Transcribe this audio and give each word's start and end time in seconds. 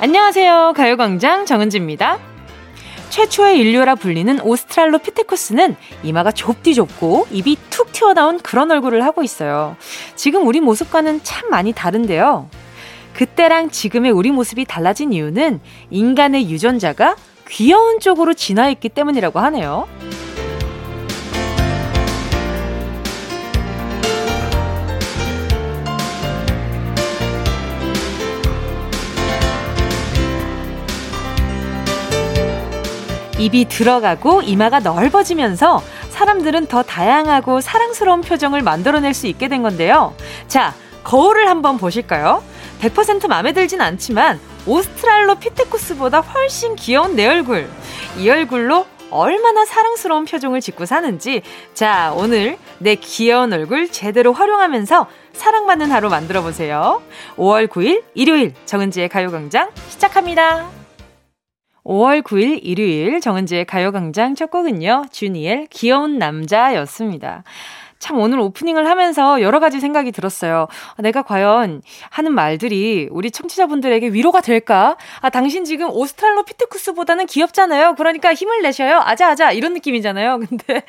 안녕하세요. 0.00 0.74
가요광장 0.76 1.44
정은지입니다. 1.44 2.18
최초의 3.08 3.58
인류라 3.58 3.96
불리는 3.96 4.40
오스트랄로피테쿠스는 4.40 5.74
이마가 6.04 6.30
좁디 6.30 6.74
좁고 6.76 7.26
입이 7.32 7.56
툭 7.68 7.90
튀어나온 7.90 8.38
그런 8.38 8.70
얼굴을 8.70 9.02
하고 9.02 9.24
있어요. 9.24 9.76
지금 10.14 10.46
우리 10.46 10.60
모습과는 10.60 11.24
참 11.24 11.50
많이 11.50 11.72
다른데요. 11.72 12.48
그때랑 13.14 13.70
지금의 13.70 14.12
우리 14.12 14.30
모습이 14.30 14.66
달라진 14.66 15.12
이유는 15.12 15.60
인간의 15.90 16.48
유전자가 16.48 17.16
귀여운 17.48 17.98
쪽으로 17.98 18.34
진화했기 18.34 18.90
때문이라고 18.90 19.40
하네요. 19.40 19.88
입이 33.38 33.66
들어가고 33.66 34.42
이마가 34.42 34.80
넓어지면서 34.80 35.82
사람들은 36.10 36.66
더 36.66 36.82
다양하고 36.82 37.60
사랑스러운 37.60 38.20
표정을 38.20 38.62
만들어낼 38.62 39.14
수 39.14 39.26
있게 39.28 39.48
된 39.48 39.62
건데요. 39.62 40.14
자, 40.48 40.74
거울을 41.04 41.48
한번 41.48 41.78
보실까요? 41.78 42.42
100% 42.80 43.28
마음에 43.28 43.52
들진 43.52 43.80
않지만 43.80 44.40
오스트랄로피테쿠스보다 44.66 46.20
훨씬 46.20 46.76
귀여운 46.76 47.16
내 47.16 47.26
얼굴. 47.26 47.68
이 48.18 48.28
얼굴로 48.28 48.86
얼마나 49.10 49.64
사랑스러운 49.64 50.26
표정을 50.26 50.60
짓고 50.60 50.84
사는지 50.84 51.40
자 51.72 52.12
오늘 52.14 52.58
내 52.78 52.94
귀여운 52.96 53.52
얼굴 53.52 53.90
제대로 53.90 54.34
활용하면서 54.34 55.06
사랑받는 55.32 55.90
하루 55.90 56.10
만들어 56.10 56.42
보세요. 56.42 57.00
5월 57.36 57.68
9일 57.68 58.02
일요일 58.14 58.52
정은지의 58.66 59.08
가요 59.08 59.30
광장 59.30 59.70
시작합니다. 59.88 60.77
5월 61.88 62.22
9일 62.22 62.60
일요일 62.62 63.18
정은지의 63.20 63.64
가요광장 63.64 64.34
첫 64.34 64.50
곡은요. 64.50 65.06
주니엘 65.10 65.66
귀여운 65.70 66.18
남자였습니다. 66.18 67.44
참 67.98 68.18
오늘 68.18 68.38
오프닝을 68.40 68.88
하면서 68.88 69.40
여러 69.40 69.58
가지 69.58 69.80
생각이 69.80 70.12
들었어요. 70.12 70.68
내가 70.98 71.22
과연 71.22 71.82
하는 72.10 72.32
말들이 72.32 73.08
우리 73.10 73.30
청취자분들에게 73.30 74.08
위로가 74.08 74.42
될까? 74.42 74.96
아, 75.20 75.30
당신 75.30 75.64
지금 75.64 75.88
오스트랄로피테쿠스보다는 75.90 77.26
귀엽잖아요. 77.26 77.94
그러니까 77.96 78.34
힘을 78.34 78.62
내셔요. 78.62 79.00
아자아자 79.02 79.52
이런 79.52 79.72
느낌이잖아요. 79.72 80.40
근데 80.46 80.82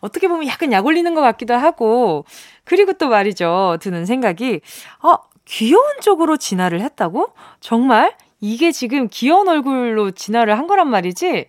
어떻게 0.00 0.26
보면 0.26 0.48
약간 0.48 0.72
약 0.72 0.84
올리는 0.84 1.14
것 1.14 1.22
같기도 1.22 1.54
하고 1.54 2.24
그리고 2.64 2.92
또 2.94 3.08
말이죠. 3.08 3.78
드는 3.80 4.04
생각이 4.04 4.60
어, 5.02 5.14
귀여운 5.46 6.00
쪽으로 6.00 6.36
진화를 6.36 6.80
했다고? 6.80 7.28
정말? 7.60 8.14
이게 8.40 8.72
지금 8.72 9.08
귀여운 9.10 9.48
얼굴로 9.48 10.12
진화를 10.12 10.58
한 10.58 10.66
거란 10.66 10.88
말이지? 10.88 11.46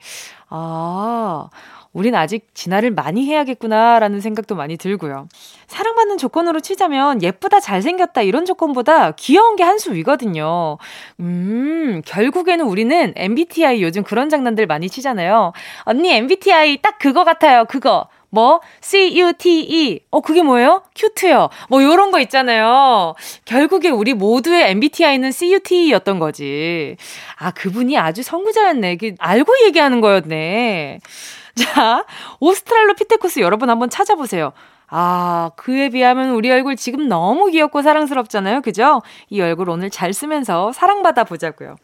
아, 0.49 1.49
우린 1.93 2.15
아직 2.15 2.47
진화를 2.53 2.91
많이 2.91 3.25
해야겠구나라는 3.25 4.21
생각도 4.21 4.55
많이 4.55 4.77
들고요. 4.77 5.27
사랑받는 5.67 6.17
조건으로 6.17 6.59
치자면 6.61 7.21
예쁘다, 7.21 7.59
잘생겼다 7.59 8.21
이런 8.21 8.45
조건보다 8.45 9.11
귀여운 9.11 9.55
게 9.57 9.63
한 9.63 9.77
수 9.79 9.93
위거든요. 9.93 10.77
음, 11.19 12.01
결국에는 12.05 12.65
우리는 12.65 13.13
MBTI 13.15 13.81
요즘 13.83 14.03
그런 14.03 14.29
장난들 14.29 14.67
많이 14.67 14.89
치잖아요. 14.89 15.53
언니 15.83 16.13
MBTI 16.13 16.77
딱 16.81 16.97
그거 16.99 17.23
같아요. 17.23 17.65
그거. 17.65 18.07
뭐 18.31 18.61
C-U-T-E 18.79 19.99
어 20.09 20.21
그게 20.21 20.41
뭐예요? 20.41 20.83
큐트요. 20.95 21.49
뭐 21.69 21.83
요런 21.83 22.11
거 22.11 22.19
있잖아요. 22.21 23.13
결국에 23.45 23.89
우리 23.89 24.13
모두의 24.13 24.71
MBTI는 24.71 25.31
C-U-T-E였던 25.31 26.17
거지. 26.17 26.95
아 27.37 27.51
그분이 27.51 27.97
아주 27.97 28.23
선구자였네. 28.23 28.97
알고 29.19 29.53
얘기하는 29.65 30.01
거였네. 30.01 30.99
자, 31.55 32.05
오스트랄로피테쿠스 32.39 33.41
여러분 33.41 33.69
한번 33.69 33.89
찾아보세요. 33.89 34.53
아, 34.87 35.51
그에 35.55 35.89
비하면 35.89 36.31
우리 36.31 36.51
얼굴 36.51 36.75
지금 36.75 37.07
너무 37.07 37.47
귀엽고 37.49 37.81
사랑스럽잖아요. 37.81 38.61
그죠? 38.61 39.01
이 39.29 39.41
얼굴 39.41 39.69
오늘 39.69 39.89
잘 39.89 40.13
쓰면서 40.13 40.71
사랑받아 40.73 41.23
보자고요. 41.23 41.75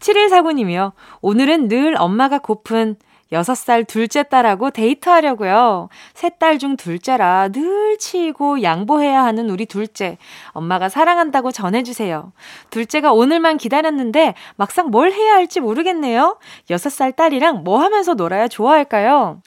7149님이요. 0.00 0.92
오늘은 1.20 1.68
늘 1.68 1.96
엄마가 1.98 2.38
고픈 2.38 2.96
6살 3.32 3.86
둘째 3.86 4.22
딸하고 4.22 4.70
데이트하려고요. 4.70 5.88
세 6.14 6.30
딸 6.38 6.58
중 6.58 6.76
둘째라 6.76 7.48
늘 7.48 7.98
치이고 7.98 8.62
양보해야 8.62 9.22
하는 9.24 9.50
우리 9.50 9.66
둘째. 9.66 10.16
엄마가 10.52 10.88
사랑한다고 10.88 11.52
전해주세요. 11.52 12.32
둘째가 12.70 13.12
오늘만 13.12 13.56
기다렸는데 13.58 14.34
막상 14.56 14.90
뭘 14.90 15.12
해야 15.12 15.34
할지 15.34 15.60
모르겠네요. 15.60 16.38
6살 16.70 17.16
딸이랑 17.16 17.64
뭐 17.64 17.80
하면서 17.80 18.14
놀아야 18.14 18.48
좋아할까요? 18.48 19.42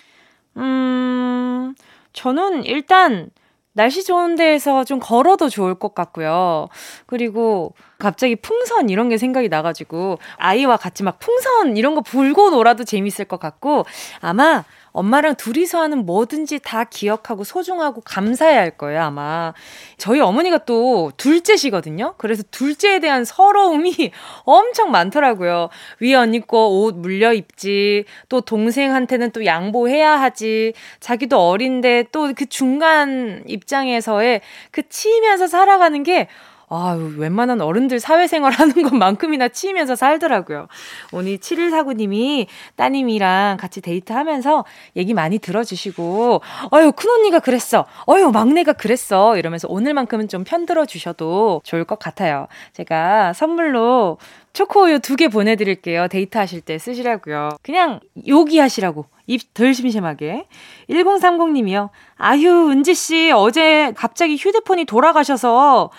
음, 0.58 1.74
저는 2.13 2.66
일단 2.66 3.30
날씨 3.74 4.04
좋은 4.04 4.36
데에서 4.36 4.84
좀 4.84 5.00
걸어도 5.00 5.48
좋을 5.50 5.76
것 5.76 5.96
같고요. 5.96 6.68
그리고 7.06 7.74
갑자기 8.00 8.36
풍선 8.36 8.90
이런 8.90 9.09
게 9.09 9.18
생각이 9.18 9.48
나가지고 9.48 10.18
아이와 10.38 10.78
같이 10.78 11.04
막 11.04 11.20
풍선 11.20 11.78
이런 11.78 11.96
거 11.96 12.02
불고 12.02 12.50
놀아도 12.50 12.84
재밌을 12.84 13.26
것 13.26 13.40
같고 13.40 13.86
아마 14.20 14.66
엄마랑 14.94 15.35
둘이서 15.35 15.79
하는 15.81 16.06
뭐든지 16.06 16.59
다 16.59 16.84
기억하고 16.84 17.44
소중하고 17.44 18.02
감사해야 18.02 18.59
할 18.59 18.72
거예요, 18.72 19.03
아마. 19.03 19.53
저희 19.97 20.19
어머니가 20.19 20.59
또 20.59 21.12
둘째시거든요? 21.18 22.16
그래서 22.18 22.44
둘째에 22.52 23.00
대한 23.00 23.24
서러움이 23.25 24.12
엄청 24.46 24.91
많더라고요. 24.91 25.69
위에 26.00 26.16
언니 26.16 26.40
거 26.46 26.69
옷 26.72 26.96
물려 26.96 27.34
입지, 27.34 28.06
또 28.30 28.41
동생한테는 28.41 29.31
또 29.31 29.46
양보해야 29.46 30.19
하지, 30.19 30.74
자기도 31.00 31.50
어린데 31.50 32.06
또 32.12 32.31
그 32.35 32.46
중간 32.47 33.44
입장에서의 33.47 34.41
그 34.72 34.88
치면서 34.90 35.47
살아가는 35.47 36.01
게 36.03 36.28
아유, 36.74 37.16
웬만한 37.18 37.59
어른들 37.59 38.00
사회생활 38.00 38.54
하는 38.54 38.74
것만큼이나 38.84 39.50
치이면서 39.50 39.96
살더라고요. 39.98 40.68
오늘 41.12 41.38
7149님이 41.38 42.48
따님이랑 42.78 43.58
같이 43.58 43.82
데이트하면서 43.82 44.64
얘기 44.96 45.14
많이 45.14 45.38
들어주시고, 45.38 46.42
어유, 46.74 46.94
큰언니가 46.94 47.40
그랬어. 47.40 47.86
어유, 48.10 48.31
막내가 48.31 48.72
그랬어. 48.74 49.38
이러면서 49.38 49.68
오늘만큼은 49.70 50.30
좀 50.30 50.46
편들어 50.46 50.86
주셔도 50.86 51.62
좋을 51.66 51.84
것 51.84 52.00
같아요. 52.00 52.48
제가 52.74 53.34
선물로 53.34 54.18
초코우유 54.54 55.00
두 55.00 55.16
개 55.16 55.28
보내드릴게요. 55.28 56.08
데이트 56.08 56.38
하실 56.38 56.62
때 56.62 56.78
쓰시라고요. 56.78 57.50
그냥 57.62 58.00
요기 58.28 58.60
하시라고. 58.60 59.06
입 59.28 59.54
덜 59.54 59.74
심심하게. 59.74 60.46
1030님이요. 60.90 61.90
아휴, 62.18 62.72
은지씨, 62.72 63.31
어제 63.34 63.94
갑자기 63.96 64.36
휴대폰이 64.38 64.86
돌아가셔서 64.86 65.90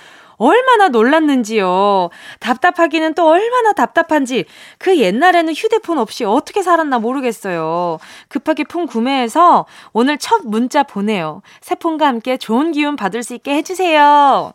얼마나 0.43 0.89
놀랐는지요. 0.89 2.11
답답하기는 2.41 3.15
또 3.15 3.29
얼마나 3.29 3.73
답답한지 3.73 4.45
그 4.79 4.99
옛날에는 4.99 5.53
휴대폰 5.55 5.99
없이 5.99 6.25
어떻게 6.25 6.63
살았나 6.63 6.99
모르겠어요. 6.99 7.99
급하게 8.29 8.65
폰 8.65 8.87
구매해서 8.87 9.67
오늘 9.93 10.19
첫 10.19 10.43
문자 10.45 10.83
보내요. 10.83 11.43
새 11.61 11.75
폰과 11.75 12.07
함께 12.07 12.37
좋은 12.37 12.73
기운 12.73 12.97
받을 12.97 13.23
수 13.23 13.35
있게 13.35 13.55
해주세요. 13.55 14.53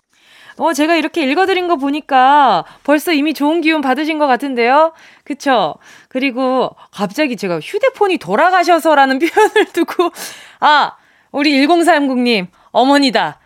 어, 0.58 0.74
제가 0.74 0.96
이렇게 0.96 1.24
읽어드린 1.24 1.68
거 1.68 1.76
보니까 1.76 2.66
벌써 2.84 3.14
이미 3.14 3.34
좋은 3.34 3.62
기운 3.62 3.82
받으신 3.82 4.18
것 4.18 4.26
같은데요? 4.28 4.94
그쵸? 5.24 5.76
그리고 6.10 6.76
갑자기 6.92 7.38
제가 7.38 7.60
휴대폰이 7.60 8.18
돌아가셔서라는 8.18 9.20
표현을 9.22 9.66
두고, 9.72 10.12
아, 10.60 10.94
우리 11.32 11.66
1030님, 11.66 12.48
어머니다. 12.72 13.40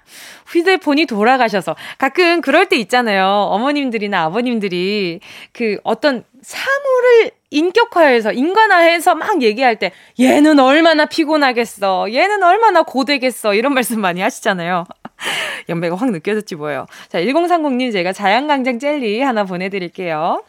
휴대폰이 0.51 1.05
돌아가셔서 1.05 1.75
가끔 1.97 2.41
그럴 2.41 2.67
때 2.67 2.75
있잖아요. 2.77 3.25
어머님들이나 3.25 4.23
아버님들이 4.23 5.19
그 5.53 5.79
어떤 5.83 6.23
사물을 6.41 7.31
인격화해서 7.49 8.33
인간화해서 8.33 9.15
막 9.15 9.41
얘기할 9.41 9.77
때 9.77 9.91
얘는 10.19 10.59
얼마나 10.59 11.05
피곤하겠어. 11.05 12.13
얘는 12.13 12.43
얼마나 12.43 12.83
고되겠어. 12.83 13.53
이런 13.53 13.73
말씀 13.73 13.99
많이 13.99 14.21
하시잖아요. 14.21 14.85
연배가 15.69 15.95
확 15.95 16.09
느껴졌지 16.11 16.55
뭐예요. 16.55 16.85
자, 17.09 17.19
1030님 17.19 17.91
제가 17.91 18.13
자양강장 18.13 18.79
젤리 18.79 19.21
하나 19.21 19.43
보내드릴게요. 19.43 20.43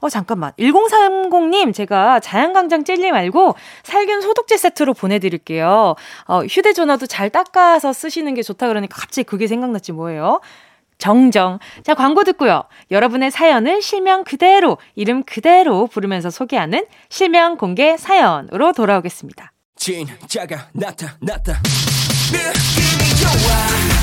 어, 0.00 0.08
잠깐만. 0.08 0.52
1030님 0.58 1.74
제가 1.74 2.20
자양강장 2.20 2.84
젤리 2.84 3.10
말고 3.10 3.54
살균 3.82 4.20
소독제 4.20 4.56
세트로 4.56 4.94
보내드릴게요. 4.94 5.94
어, 6.26 6.44
휴대전화도 6.44 7.06
잘 7.06 7.30
닦아서 7.30 7.92
쓰시는 7.92 8.34
게 8.34 8.42
좋다 8.42 8.68
그러니까 8.68 8.96
갑자기 9.00 9.24
그게 9.24 9.46
생각났지 9.46 9.92
뭐예요. 9.92 10.40
정정. 10.98 11.60
자, 11.84 11.94
광고 11.94 12.24
듣고요. 12.24 12.64
여러분의 12.90 13.30
사연을 13.30 13.80
실명 13.82 14.24
그대로, 14.24 14.78
이름 14.96 15.22
그대로 15.22 15.86
부르면서 15.86 16.28
소개하는 16.28 16.86
실명 17.08 17.56
공개 17.56 17.96
사연으로 17.96 18.72
돌아오겠습니다. 18.72 19.52
진짜가 19.76 20.68
나타났다. 20.72 21.62
느낌이 22.32 23.16
좋아. 23.20 23.97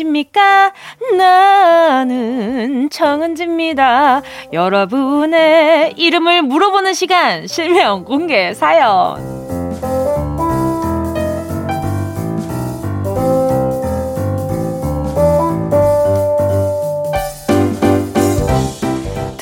무엇입니까? 0.00 0.72
나는 1.16 2.88
정은지입니다. 2.90 4.22
여러분의 4.52 5.94
이름을 5.96 6.42
물어보는 6.42 6.94
시간, 6.94 7.46
실명 7.46 8.04
공개 8.04 8.52
사연. 8.54 9.39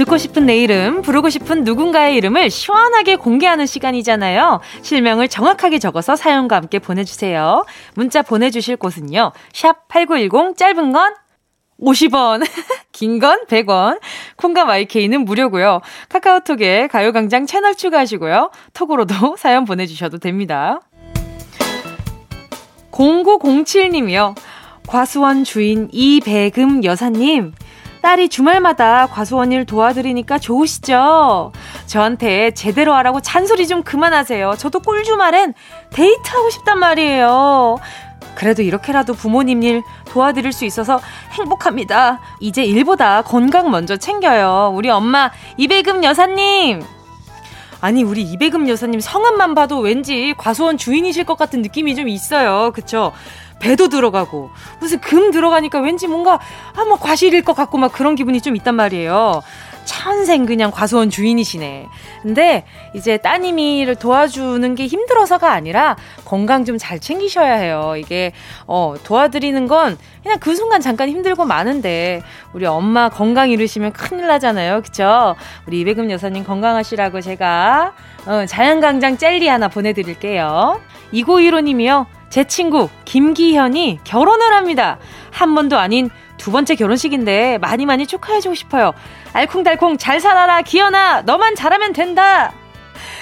듣고 0.08 0.16
싶은 0.16 0.46
내 0.46 0.56
이름, 0.56 1.02
부르고 1.02 1.28
싶은 1.28 1.64
누군가의 1.64 2.16
이름을 2.16 2.49
시원하게 2.49 3.16
공개하는 3.16 3.66
시간이잖아요. 3.66 4.60
실명을 4.81 5.28
정확하게 5.28 5.78
적어서 5.78 6.16
사연과 6.16 6.56
함께 6.56 6.78
보내주세요. 6.78 7.66
문자 7.94 8.22
보내주실 8.22 8.78
곳은요. 8.78 9.32
샵 9.52 9.87
8910 9.88 10.56
짧은 10.56 10.93
건 10.93 11.14
50원, 11.78 12.43
긴 12.90 13.19
건 13.20 13.44
100원, 13.49 14.00
콩과 14.37 14.64
마이케이는 14.64 15.26
무료고요. 15.26 15.82
카카오톡에 16.08 16.87
가요광장 16.87 17.44
채널 17.44 17.75
추가하시고요. 17.75 18.50
톡으로도 18.72 19.37
사연 19.37 19.66
보내주셔도 19.66 20.16
됩니다. 20.16 20.81
0907님이요. 22.93 24.34
과수원 24.87 25.44
주인 25.44 25.90
이배금 25.93 26.82
여사님. 26.84 27.52
딸이 28.00 28.29
주말마다 28.29 29.06
과수원 29.06 29.53
일 29.53 29.65
도와드리니까 29.65 30.39
좋으시죠? 30.39 31.53
저한테 31.87 32.53
제대로 32.53 32.95
하라고 32.95 33.21
잔소리 33.21 33.67
좀 33.67 33.83
그만하세요. 33.83 34.55
저도 34.59 34.81
꿀 34.81 35.05
주말엔 35.05 35.55
데이트하고 35.91 36.50
싶단 36.50 36.79
말이에요. 36.79 37.79
그래도 38.35 38.62
이렇게라도 38.62 39.15
부모님 39.15 39.62
일 39.62 39.83
도와드릴 40.06 40.53
수 40.53 40.65
있어서 40.65 41.00
행복합니다. 41.33 42.21
이제 42.41 42.65
일보다 42.65 43.23
건강 43.23 43.71
먼저 43.71 43.97
챙겨요. 43.97 44.73
우리 44.75 44.91
엄마 44.91 45.31
이배금 45.56 46.05
여사님! 46.05 46.83
아니 47.81 48.03
우리 48.03 48.23
이배금 48.23 48.69
여사님 48.69 49.01
성함만 49.01 49.55
봐도 49.55 49.79
왠지 49.79 50.35
과수원 50.37 50.79
주인이실 50.79 51.25
것 51.25 51.39
같은 51.39 51.62
느낌이 51.62 51.94
좀 51.94 52.09
있어요. 52.09 52.73
그쵸? 52.73 53.12
배도 53.60 53.88
들어가고 53.88 54.50
무슨 54.81 55.00
금 55.00 55.31
들어가니까 55.31 55.81
왠지 55.81 56.06
뭔가 56.06 56.38
아뭐 56.76 56.96
과실일 56.96 57.43
것 57.43 57.55
같고 57.55 57.78
막 57.78 57.93
그런 57.93 58.14
기분이 58.14 58.40
좀 58.40 58.56
있단 58.56 58.75
말이에요. 58.75 59.43
천생 59.84 60.44
그냥 60.44 60.70
과수원 60.70 61.08
주인이시네. 61.08 61.87
근데 62.20 62.64
이제 62.93 63.16
따님이를 63.16 63.94
도와주는 63.96 64.75
게 64.75 64.87
힘들어서가 64.87 65.50
아니라 65.50 65.96
건강 66.26 66.64
좀 66.66 66.78
잘 66.78 67.00
챙기셔야 67.00 67.55
해요. 67.55 67.94
이게 67.96 68.32
어 68.66 68.94
도와드리는 69.02 69.66
건 69.66 69.96
그냥 70.22 70.38
그 70.38 70.55
순간 70.55 70.81
잠깐 70.82 71.08
힘들고 71.08 71.46
많은데 71.46 72.22
우리 72.52 72.66
엄마 72.66 73.08
건강 73.08 73.50
잃으시면 73.50 73.93
큰일 73.93 74.26
나잖아요. 74.26 74.82
그쵸? 74.82 75.34
우리 75.66 75.81
이배금 75.81 76.10
여사님 76.10 76.44
건강하시라고 76.44 77.20
제가 77.22 77.94
어, 78.26 78.44
자연강장 78.46 79.16
젤리 79.16 79.49
하나 79.49 79.69
보내드릴게요. 79.69 80.81
2915님이요. 81.14 82.06
제 82.31 82.45
친구 82.45 82.89
김기현이 83.05 84.01
결혼을 84.05 84.53
합니다. 84.53 84.99
한 85.31 85.55
번도 85.55 85.79
아닌 85.79 86.11
두 86.37 86.53
번째 86.53 86.75
결혼식인데 86.75 87.59
많이 87.59 87.87
많이 87.87 88.07
축하해주고 88.07 88.55
싶어요. 88.55 88.93
알콩달콩 89.33 89.99
잘 89.99 90.21
살아라 90.21 90.63
기현아 90.63 91.23
너만 91.23 91.55
잘하면 91.55 91.93
된다. 91.93 92.53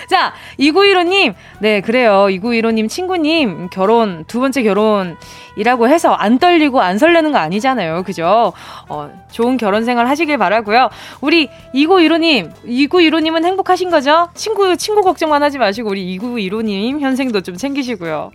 자, 0.08 0.32
2915님. 0.58 1.34
네, 1.60 1.80
그래요. 1.80 2.26
2915님 2.28 2.88
친구님 2.88 3.68
결혼, 3.70 4.24
두 4.26 4.40
번째 4.40 4.62
결혼이라고 4.62 5.88
해서 5.88 6.12
안 6.12 6.38
떨리고 6.38 6.80
안 6.80 6.98
설레는 6.98 7.32
거 7.32 7.38
아니잖아요. 7.38 8.02
그죠? 8.04 8.52
어, 8.88 9.10
좋은 9.30 9.56
결혼 9.56 9.84
생활 9.84 10.06
하시길 10.06 10.38
바라고요. 10.38 10.90
우리 11.20 11.48
2915님, 11.74 12.52
2915님은 12.64 13.44
행복하신 13.44 13.90
거죠? 13.90 14.28
친구, 14.34 14.76
친구 14.76 15.02
걱정만 15.02 15.42
하지 15.42 15.58
마시고 15.58 15.90
우리 15.90 16.18
2915님 16.18 17.00
현생도 17.00 17.40
좀 17.42 17.56
챙기시고요. 17.56 18.30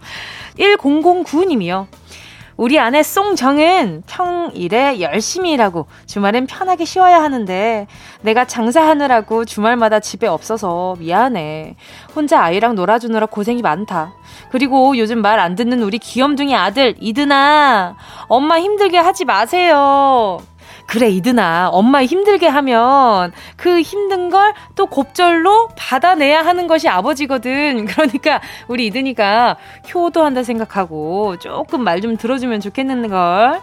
1009님이요. 0.58 1.88
우리 2.58 2.80
아내 2.80 3.02
송정은 3.04 4.04
평일에 4.08 5.02
열심히 5.02 5.52
일하고 5.52 5.88
주말엔 6.06 6.48
편하게 6.48 6.86
쉬어야 6.86 7.22
하는데 7.22 7.88
내가 8.22 8.46
장사하느라고 8.46 9.46
주말마다 9.46 10.00
집에 10.00 10.28
없어서 10.28 10.96
미안해. 11.00 11.76
혼자 12.16 12.42
아이랑 12.42 12.76
놀아주느라 12.76 13.26
고생이 13.26 13.62
많다. 13.62 14.14
그리고 14.52 14.98
요즘 14.98 15.22
말 15.22 15.42
안 15.42 15.56
듣는 15.56 15.82
우리 15.82 15.98
귀염둥이 15.98 16.56
아들 16.56 16.94
이드나 17.00 17.96
엄마 18.28 18.60
힘들게 18.60 18.98
하지 19.00 19.26
마세요. 19.26 20.40
그래, 20.92 21.08
이드나. 21.08 21.70
엄마 21.70 22.04
힘들게 22.04 22.48
하면 22.48 23.32
그 23.56 23.80
힘든 23.82 24.30
걸 24.30 24.54
또 24.76 24.88
곱절로 24.88 25.70
받아내야 25.78 26.42
하는 26.46 26.68
것이 26.68 26.90
아버지거든. 26.90 27.86
그러니까 27.88 28.42
우리 28.68 28.88
이드니가 28.88 29.58
효도한다 29.94 30.44
생각하고 30.44 31.38
조금 31.40 31.84
말 31.84 32.02
좀 32.02 32.18
들어주면 32.18 32.60
좋겠는 32.62 33.08
걸. 33.10 33.62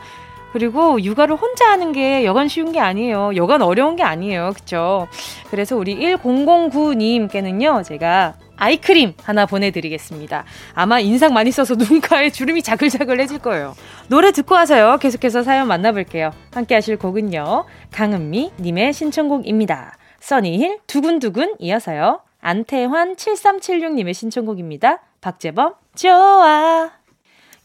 그리고 0.52 1.02
육아를 1.02 1.36
혼자 1.36 1.68
하는 1.70 1.92
게 1.92 2.24
여간 2.24 2.48
쉬운 2.48 2.72
게 2.72 2.80
아니에요. 2.80 3.32
여간 3.36 3.60
어려운 3.62 3.96
게 3.96 4.02
아니에요. 4.04 4.52
그쵸? 4.54 5.06
그래서 5.50 5.76
우리 5.76 5.96
1009님께는요, 5.96 7.84
제가 7.84 8.34
아이크림 8.58 9.14
하나 9.22 9.46
보내드리겠습니다. 9.46 10.44
아마 10.74 11.00
인상 11.00 11.32
많이 11.32 11.50
써서 11.50 11.74
눈가에 11.78 12.30
주름이 12.30 12.62
자글자글해질 12.62 13.38
거예요. 13.38 13.74
노래 14.08 14.32
듣고 14.32 14.54
와서요. 14.54 14.98
계속해서 14.98 15.42
사연 15.42 15.68
만나볼게요. 15.68 16.32
함께 16.52 16.74
하실 16.74 16.98
곡은요. 16.98 17.64
강은미 17.92 18.52
님의 18.60 18.92
신청곡입니다. 18.92 19.96
써니힐 20.20 20.80
두근두근 20.86 21.56
이어서요. 21.58 22.20
안태환 22.40 23.16
7376님의 23.16 24.14
신청곡입니다. 24.14 25.00
박재범 25.20 25.74
좋아 25.94 26.97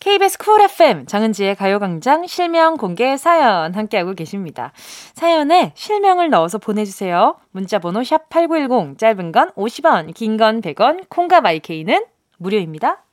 KBS 0.03 0.37
쿨 0.37 0.61
FM 0.61 1.05
정은지의 1.05 1.55
가요광장 1.55 2.27
실명 2.27 2.75
공개 2.75 3.15
사연 3.15 3.73
함께하고 3.73 4.13
계십니다. 4.15 4.73
사연에 5.13 5.71
실명을 5.75 6.29
넣어서 6.29 6.57
보내주세요. 6.57 7.37
문자번호 7.51 8.01
샵8910 8.01 8.97
짧은 8.97 9.31
건 9.31 9.51
50원 9.51 10.13
긴 10.13 10.35
건 10.35 10.59
100원 10.59 11.05
콩과 11.07 11.39
마이케이는 11.39 12.03
무료입니다. 12.37 13.05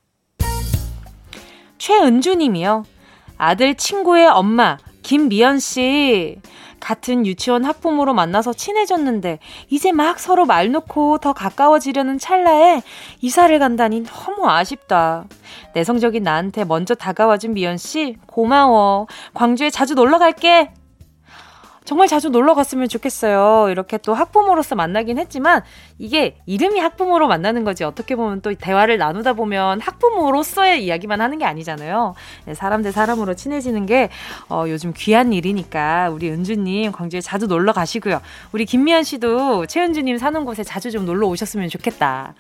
최은주 1.79 2.35
님이요. 2.35 2.85
아들 3.39 3.77
친구의 3.77 4.27
엄마 4.27 4.77
김미연 5.03 5.61
씨 5.61 6.41
같은 6.81 7.27
유치원 7.27 7.65
학부모로 7.65 8.15
만나서 8.15 8.53
친해졌는데 8.53 9.39
이제 9.69 9.93
막 9.93 10.19
서로 10.19 10.47
말 10.47 10.73
놓고 10.73 11.19
더 11.19 11.33
가까워지려는 11.33 12.19
찰나에 12.19 12.83
이사를 13.21 13.57
간다니 13.59 14.05
너무 14.05 14.49
아쉽다. 14.49 15.27
내성적인 15.75 16.23
나한테 16.23 16.65
먼저 16.65 16.95
다가와준 16.95 17.55
미연 17.55 17.77
씨 17.77 18.17
고마워. 18.27 19.07
광주에 19.35 19.71
자주 19.71 19.95
놀러 19.95 20.19
갈게. 20.19 20.73
정말 21.85 22.09
자주 22.09 22.29
놀러 22.29 22.55
갔으면 22.55 22.89
좋겠어요. 22.89 23.71
이렇게 23.71 23.99
또 23.99 24.15
학부모로서 24.15 24.75
만나긴 24.75 25.19
했지만 25.19 25.63
이게 25.99 26.37
이름이 26.47 26.79
학부모로 26.79 27.27
만나는 27.27 27.65
거지 27.65 27.85
어떻게 27.85 28.15
보면 28.17 28.43
또 28.43 28.55
대화를 28.55 28.99
나누다 28.99 29.33
보면 29.33 29.81
학부모로서의 29.81 30.85
이야기만 30.85 31.21
하는 31.21 31.39
게 31.39 31.45
아니잖아요. 31.45 32.15
네, 32.45 32.55
사람 32.55 32.83
대 32.83 32.93
사람으로 32.93 33.35
친해지는 33.35 33.87
게 33.87 34.11
어, 34.49 34.65
요즘 34.69 34.93
귀한 34.97 35.33
일이니까 35.33 36.11
우리 36.11 36.31
은주님 36.31 36.93
광주에 36.93 37.21
자주 37.21 37.47
놀러 37.47 37.73
가시고요. 37.73 38.21
우리 38.53 38.67
김미연 38.67 39.03
씨도 39.03 39.67
최은주님 39.67 40.19
사는 40.19 40.45
곳에 40.45 40.63
자주 40.63 40.91
좀 40.91 41.07
놀러 41.07 41.27
오셨으면 41.29 41.69
좋겠다. 41.71 42.35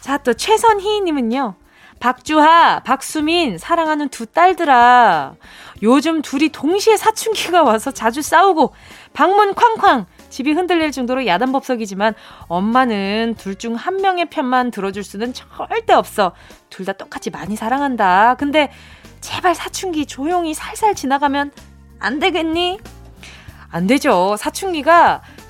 자, 0.00 0.18
또 0.18 0.34
최선희님은요. 0.34 1.54
박주하, 2.00 2.80
박수민, 2.80 3.58
사랑하는 3.58 4.08
두 4.08 4.26
딸들아. 4.26 5.34
요즘 5.82 6.22
둘이 6.22 6.48
동시에 6.48 6.96
사춘기가 6.96 7.62
와서 7.62 7.90
자주 7.90 8.22
싸우고 8.22 8.72
방문 9.12 9.54
쾅쾅 9.54 10.06
집이 10.28 10.52
흔들릴 10.52 10.90
정도로 10.92 11.26
야단법석이지만 11.26 12.14
엄마는 12.48 13.34
둘 13.38 13.54
중 13.56 13.74
한 13.74 13.96
명의 13.96 14.26
편만 14.26 14.70
들어줄 14.70 15.02
수는 15.04 15.32
절대 15.34 15.92
없어. 15.92 16.32
둘 16.70 16.84
다 16.86 16.92
똑같이 16.92 17.30
많이 17.30 17.56
사랑한다. 17.56 18.36
근데 18.38 18.70
제발 19.20 19.54
사춘기 19.54 20.06
조용히 20.06 20.54
살살 20.54 20.94
지나가면 20.94 21.50
안 21.98 22.18
되겠니? 22.20 22.78
안 23.70 23.86
되죠. 23.86 24.36
사춘기가 24.38 25.22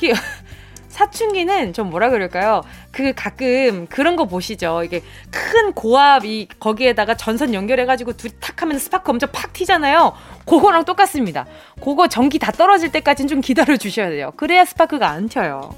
사춘기는 0.99 1.73
좀 1.75 1.91
뭐라 1.91 2.11
그럴까요? 2.11 2.63
그 2.91 3.13
가끔 3.15 3.87
그런 3.87 4.17
거 4.17 4.25
보시죠. 4.25 4.83
이게 4.83 5.01
큰 5.31 5.73
고압이 5.73 6.49
거기에다가 6.59 7.15
전선 7.15 7.55
연결해가지고 7.55 8.15
둘이 8.15 8.33
탁 8.41 8.61
하면 8.63 8.81
스파크 8.81 9.09
엄청 9.13 9.31
팍 9.33 9.53
튀잖아요. 9.53 10.13
그거랑 10.45 10.85
똑같습니다. 10.85 11.47
그거 11.81 12.09
전기 12.09 12.41
다 12.41 12.51
떨어질 12.51 12.91
때까지는 12.91 13.29
좀 13.29 13.41
기다려 13.41 13.77
주셔야 13.77 14.11
돼요. 14.11 14.33
그래야 14.37 14.65
스파크가 14.65 15.09
안 15.09 15.29
튀어요. 15.29 15.73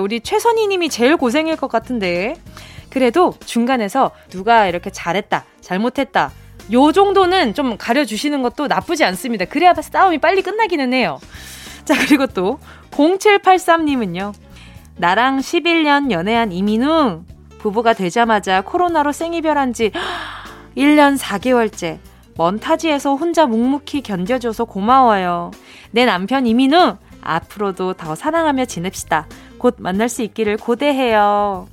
우리 0.00 0.20
최선희 0.20 0.66
님이 0.66 0.88
제일 0.88 1.16
고생일 1.16 1.54
것 1.56 1.68
같은데. 1.68 2.34
그래도 2.90 3.34
중간에서 3.44 4.10
누가 4.30 4.66
이렇게 4.66 4.90
잘했다, 4.90 5.44
잘못했다, 5.60 6.32
요 6.72 6.92
정도는 6.92 7.52
좀 7.52 7.76
가려주시는 7.76 8.42
것도 8.42 8.68
나쁘지 8.68 9.04
않습니다. 9.04 9.44
그래야 9.44 9.74
싸움이 9.74 10.18
빨리 10.18 10.40
끝나기는 10.40 10.94
해요. 10.94 11.20
자, 11.84 11.94
그리고 11.94 12.26
또 12.26 12.58
0783님은요. 12.92 14.45
나랑 14.98 15.38
11년 15.38 16.10
연애한 16.10 16.52
이민우 16.52 17.24
부부가 17.58 17.92
되자마자 17.92 18.62
코로나로 18.62 19.12
생이별한 19.12 19.72
지 19.72 19.90
1년 20.76 21.18
4개월째 21.18 21.98
먼 22.36 22.58
타지에서 22.58 23.14
혼자 23.14 23.46
묵묵히 23.46 24.02
견뎌줘서 24.02 24.64
고마워요. 24.64 25.50
내 25.90 26.04
남편 26.04 26.46
이민우 26.46 26.96
앞으로도 27.22 27.94
더 27.94 28.14
사랑하며 28.14 28.66
지냅시다. 28.66 29.26
곧 29.58 29.76
만날 29.78 30.08
수 30.08 30.22
있기를 30.22 30.56
고대해요. 30.56 31.66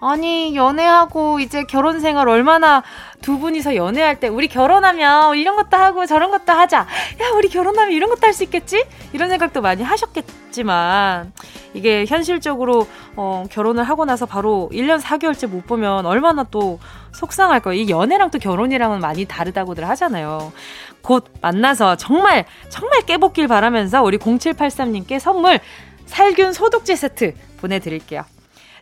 아니, 0.00 0.54
연애하고 0.54 1.40
이제 1.40 1.64
결혼 1.64 2.00
생활 2.00 2.28
얼마나 2.28 2.82
두 3.22 3.38
분이서 3.38 3.76
연애할 3.76 4.20
때 4.20 4.28
우리 4.28 4.46
결혼하면 4.46 5.36
이런 5.36 5.56
것도 5.56 5.76
하고 5.76 6.04
저런 6.06 6.30
것도 6.30 6.52
하자. 6.52 6.78
야, 6.78 6.86
우리 7.34 7.48
결혼하면 7.48 7.92
이런 7.92 8.10
것도 8.10 8.26
할 8.26 8.36
수 8.36 8.44
있겠지? 8.44 8.84
이런 9.14 9.30
생각도 9.30 9.62
많이 9.62 9.82
하셨겠지만 9.82 11.32
이게 11.72 12.04
현실적으로 12.06 12.86
어, 13.16 13.44
결혼을 13.50 13.84
하고 13.84 14.04
나서 14.04 14.26
바로 14.26 14.68
1년 14.72 15.00
4개월째 15.00 15.46
못 15.46 15.66
보면 15.66 16.04
얼마나 16.04 16.44
또 16.44 16.78
속상할 17.12 17.60
거예요. 17.60 17.82
이 17.82 17.88
연애랑 17.88 18.30
또 18.30 18.38
결혼이랑은 18.38 19.00
많이 19.00 19.24
다르다고들 19.24 19.88
하잖아요. 19.88 20.52
곧 21.00 21.24
만나서 21.40 21.96
정말 21.96 22.44
정말 22.68 23.00
깨복길 23.02 23.48
바라면서 23.48 24.02
우리 24.02 24.18
0783님께 24.18 25.18
선물 25.18 25.60
살균 26.04 26.52
소독제 26.52 26.94
세트 26.94 27.32
보내드릴게요. 27.58 28.24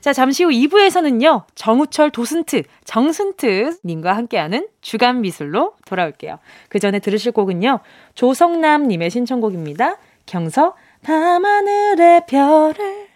자, 0.04 0.12
잠시 0.12 0.44
후 0.44 0.50
2부에서는요, 0.50 1.44
정우철 1.54 2.10
도슨트, 2.10 2.64
정슨트 2.84 3.78
님과 3.86 4.14
함께하는 4.14 4.68
주간 4.82 5.22
미술로 5.22 5.76
돌아올게요. 5.86 6.40
그 6.68 6.78
전에 6.78 6.98
들으실 6.98 7.32
곡은요, 7.32 7.80
조성남님의 8.14 9.08
신청곡입니다. 9.08 9.96
경서, 10.26 10.74
밤하늘의 11.04 12.26
별을. 12.26 13.08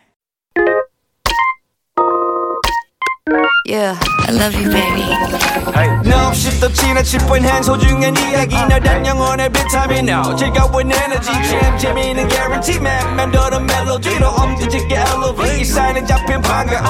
Yeah, 3.65 3.99
I 4.27 4.33
love 4.33 4.55
you, 4.55 4.71
baby. 4.71 5.03
Hey. 5.75 5.89
No, 6.05 6.29
없이 6.29 6.59
또 6.61 6.73
지나 6.73 7.03
칠 7.03 7.21
뻔한 7.21 7.63
소중한 7.63 8.17
이야기 8.17 8.55
너란 8.55 9.05
영혼의 9.05 9.51
비타민 9.51 10.09
O 10.09 10.35
즐거운 10.35 10.91
에너지 10.91 11.31
참 11.33 11.79
재미있는 11.79 12.29
guarantee 12.29 12.81
man. 12.81 13.17
맘대로 13.17 13.61
멜로디로 13.61 14.29
엄지짓게 14.29 14.95
elevate 14.95 15.61
이 15.61 15.65
사인은 15.65 16.07
잡힌 16.07 16.41
반가움 16.41 16.85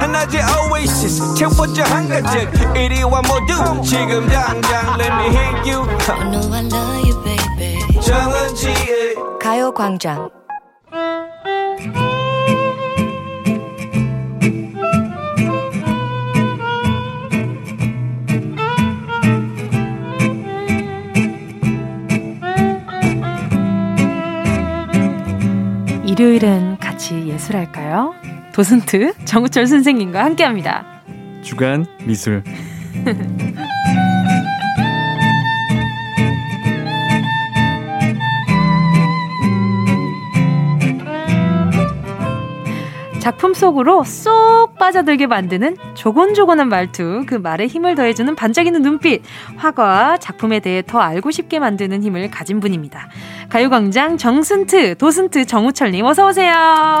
하나의 0.00 0.42
oasis 0.72 1.34
채워져 1.34 1.84
한가득 1.84 2.76
이리와 2.76 3.22
모두 3.22 3.82
지금 3.82 4.26
당장 4.28 4.98
let 4.98 5.12
me 5.12 5.26
hit 5.36 5.70
you. 5.70 5.82
I 6.08 6.30
know 6.30 6.52
I 6.52 6.62
love 6.64 7.08
you, 7.08 7.22
baby. 7.24 8.00
정은지의 8.00 9.14
가요광장. 9.40 10.43
일요일은 26.14 26.76
같이 26.78 27.26
예술할까요? 27.26 28.14
도슨트 28.52 29.14
정우철 29.24 29.66
선생님과 29.66 30.24
함께합니다. 30.24 31.02
주간 31.42 31.86
미술 32.04 32.44
작품 43.24 43.54
속으로 43.54 44.04
쏙 44.04 44.74
빠져들게 44.78 45.26
만드는 45.26 45.78
조곤조곤한 45.94 46.68
말투, 46.68 47.24
그 47.26 47.34
말에 47.34 47.66
힘을 47.66 47.94
더해주는 47.94 48.36
반짝이는 48.36 48.82
눈빛, 48.82 49.22
화가와 49.56 50.18
작품에 50.18 50.60
대해 50.60 50.82
더 50.86 51.00
알고 51.00 51.30
싶게 51.30 51.58
만드는 51.58 52.02
힘을 52.02 52.30
가진 52.30 52.60
분입니다. 52.60 53.08
가요광장 53.48 54.16
정순트, 54.16 54.96
도슨트 54.96 55.44
정우철님 55.44 56.04
어서오세요. 56.04 56.52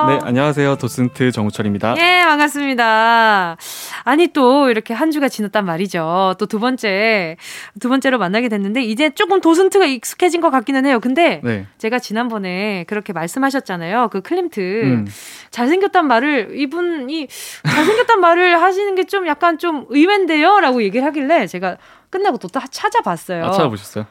네 0.08 0.18
안녕하세요 0.22 0.76
도슨트 0.76 1.32
정우철입니다 1.32 1.96
예, 1.98 2.22
반갑습니다. 2.24 3.56
아니, 4.04 4.28
또 4.28 4.70
이렇게 4.70 4.94
한 4.94 5.10
주가 5.10 5.28
지났단 5.28 5.64
말이죠. 5.64 6.34
또 6.38 6.46
두 6.46 6.60
번째, 6.60 7.36
두 7.80 7.88
번째로 7.88 8.18
만나게 8.18 8.48
됐는데, 8.48 8.82
이제 8.82 9.10
조금 9.10 9.40
도슨트가 9.40 9.86
익숙해진 9.86 10.40
것 10.40 10.50
같기는 10.50 10.86
해요. 10.86 11.00
근데 11.00 11.40
네 11.42 11.66
제가 11.78 11.98
지난번에 11.98 12.84
그렇게 12.86 13.12
말씀하셨잖아요. 13.12 14.08
그 14.12 14.20
클림트. 14.20 14.60
음. 14.60 15.06
잘생겼단 15.50 16.06
말을, 16.06 16.50
이분이 16.54 17.26
잘생겼단 17.66 18.20
말을 18.20 18.60
하시는 18.62 18.94
게 18.94 19.04
좀 19.04 19.26
약간 19.26 19.58
좀 19.58 19.84
의외인데요? 19.90 20.60
라고 20.60 20.82
얘기를 20.82 21.06
하길래 21.06 21.46
제가 21.46 21.76
끝나고 22.10 22.38
또다 22.38 22.64
찾아봤어요. 22.70 23.44
아, 23.44 23.50
찾아보셨어요? 23.50 24.06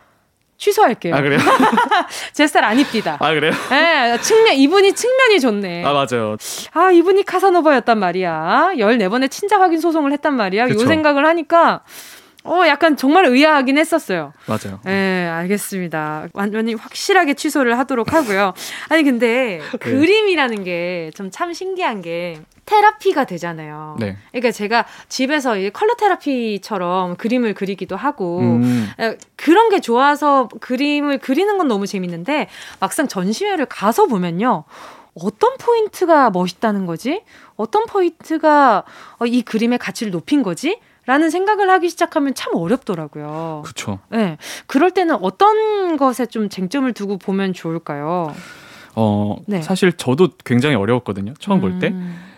취소할게요. 0.64 1.14
아 1.14 1.22
그래요? 1.22 1.40
제 2.32 2.48
스타일 2.48 2.66
안 2.66 2.80
입디다. 2.80 3.18
아 3.20 3.34
그래요? 3.34 3.52
네, 3.70 4.18
측면, 4.22 4.56
이분이 4.56 4.94
측면이 4.94 5.40
좋네. 5.42 5.84
아 5.84 5.92
맞아요 5.92 6.38
아, 6.72 6.90
이분이 6.90 7.24
카사노바였단 7.24 8.00
말이야. 8.00 8.72
14번의 8.78 9.30
친자 9.30 9.60
확인 9.60 9.82
소송을 9.82 10.14
했단 10.14 10.36
말이야. 10.36 10.68
그쵸. 10.68 10.84
요 10.84 10.88
생각을 10.88 11.26
하니까, 11.26 11.82
어, 12.46 12.64
약간 12.68 12.98
정말 12.98 13.26
의아하긴 13.26 13.78
했었어요. 13.78 14.34
맞아요 14.48 14.80
네, 14.84 15.28
알겠습니다. 15.28 16.28
완전히 16.34 16.74
확실하게 16.74 17.36
취소를 17.36 17.78
하도록 17.80 18.12
하고요. 18.14 18.54
아니, 18.90 19.04
근데 19.04 19.60
네. 19.72 19.78
그림이라는 19.78 20.64
게 20.64 21.12
좀 21.16 21.30
참 21.32 21.54
신기한 21.54 22.02
게 22.02 22.40
테라피가 22.66 23.26
되잖아요. 23.26 23.96
네 24.00 24.18
그러니까 24.32 24.52
제가 24.52 24.86
집에서 25.10 25.58
이 25.58 25.70
컬러 25.70 25.96
테라피처럼 25.96 27.16
그림을 27.18 27.54
그리기도 27.54 27.96
하고, 27.96 28.40
음, 28.40 28.90
에, 29.00 29.18
그런 29.36 29.70
게 29.70 29.80
좋아서 29.80 30.48
그림을 30.62 31.18
그리는 31.20 31.58
건 31.58 31.68
너무 31.68 31.88
재밌는데 31.88 32.48
막상 32.80 33.08
전시회를 33.08 33.66
가서 33.66 34.06
보면요. 34.06 34.64
어떤 35.16 35.58
포인트가 35.58 36.30
멋있다는 36.32 36.86
거지? 36.86 37.22
어떤 37.56 37.86
포인트가 37.86 38.84
어, 39.20 39.26
이 39.26 39.42
그림의 39.44 39.78
가치를 39.80 40.12
높인 40.12 40.42
거지? 40.44 40.80
라는 41.06 41.30
생각을 41.30 41.70
하기 41.70 41.90
시작하면 41.90 42.34
참 42.34 42.56
어렵더라고요. 42.56 43.64
그쵸 43.66 44.00
네. 44.10 44.38
그럴 44.68 44.92
때는 44.92 45.16
어떤 45.22 45.98
것에 45.98 46.26
좀 46.26 46.50
쟁점을 46.50 46.92
두고 46.94 47.18
보면 47.18 47.54
좋을까요? 47.54 48.34
어 48.96 49.38
네. 49.48 49.62
사실 49.62 49.92
저도 49.94 50.30
굉장히 50.46 50.76
어려웠거든요 50.76 51.34
처음 51.40 51.62
볼때 51.62 51.88
음. 51.88 52.33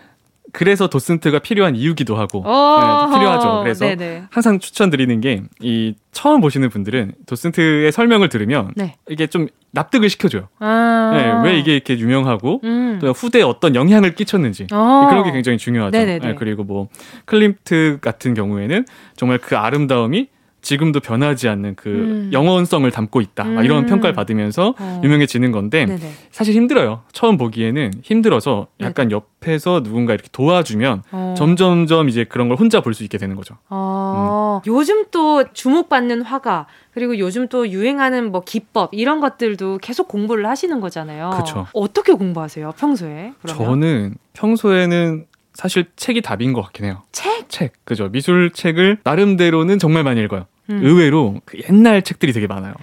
그래서 0.56 0.88
도슨트가 0.88 1.40
필요한 1.40 1.76
이유기도 1.76 2.16
하고 2.16 2.42
어, 2.46 3.08
네, 3.10 3.18
필요하죠 3.18 3.60
그래서 3.64 3.86
네네. 3.86 4.24
항상 4.32 4.60
추천드리는 4.60 5.20
게 5.22 5.44
이 5.60 5.96
처음 6.12 6.40
보시는 6.40 6.70
분들은 6.70 7.12
도슨트의 7.26 7.92
설명을 7.92 8.30
들으면 8.30 8.72
네. 8.76 8.96
이게 9.10 9.28
좀 9.28 9.48
납득을 9.72 10.10
시켜줘요 10.10 10.48
아. 10.60 11.12
네, 11.44 11.50
왜 11.50 11.60
이게 11.60 11.74
이렇게 11.74 11.98
유명하고 12.00 12.62
음. 12.64 13.00
또 13.02 13.12
후대에 13.12 13.42
어떤 13.42 13.76
영향을 13.76 14.16
끼쳤는지 14.16 14.68
어. 14.72 15.08
그런 15.10 15.26
게 15.26 15.32
굉장히 15.32 15.58
중요하죠. 15.58 15.98
네네네. 15.98 16.28
네, 16.28 16.36
그리고 16.36 16.64
뭐 16.64 16.88
클림트 17.26 17.98
같은 18.02 18.34
경우에는 18.34 18.86
정말 19.18 19.40
그 19.40 19.58
아름다움이 19.58 20.28
지금도 20.66 21.00
변하지 21.00 21.48
않는 21.48 21.76
그 21.76 21.90
음. 21.90 22.30
영원성을 22.34 22.90
담고 22.90 23.22
있다. 23.22 23.44
막 23.44 23.64
이런 23.64 23.84
음. 23.84 23.86
평가를 23.86 24.16
받으면서 24.16 24.74
어. 24.80 25.02
유명해지는 25.04 25.52
건데 25.52 25.86
네네. 25.86 26.12
사실 26.32 26.56
힘들어요. 26.56 27.04
처음 27.14 27.38
보기에는 27.38 27.92
힘들어서 28.02 28.66
약간 28.82 29.12
옆에서 29.12 29.84
누군가 29.84 30.14
이렇게 30.14 30.28
도와주면 30.32 31.04
어. 31.12 31.36
점점점 31.38 32.10
이제 32.10 32.24
그런 32.24 32.48
걸 32.50 32.58
혼자 32.58 32.82
볼 32.82 32.96
수 32.96 33.04
있게 33.04 33.18
되는 33.18 33.36
거죠. 33.36 33.56
어, 33.70 34.62
요즘 34.66 35.06
또 35.12 35.44
주목받는 35.54 36.22
화가 36.24 36.66
그리고 36.94 37.20
요즘 37.20 37.48
또 37.50 37.68
유행하는 37.70 38.32
뭐 38.32 38.42
기법 38.42 38.90
이런 38.94 39.20
것들도 39.20 39.80
계속 39.82 40.08
공부를 40.08 40.48
하시는 40.48 40.80
거잖아요. 40.80 41.30
그쵸. 41.38 41.68
어떻게 41.74 42.14
공부하세요 42.14 42.72
평소에? 42.78 43.34
그러면? 43.42 43.66
저는 43.66 44.16
평소에는 44.34 45.26
사실 45.54 45.86
책이 45.96 46.22
답인 46.22 46.54
것 46.54 46.62
같긴 46.64 46.86
해요. 46.86 47.04
책. 47.12 47.48
책, 47.50 47.74
그죠. 47.86 48.10
미술 48.10 48.52
책을 48.52 49.00
나름대로는 49.04 49.78
정말 49.78 50.04
많이 50.04 50.22
읽어요. 50.22 50.46
음. 50.70 50.80
의외로 50.84 51.36
그 51.46 51.58
옛날 51.70 52.02
책들이 52.02 52.34
되게 52.34 52.48
많아요. 52.48 52.74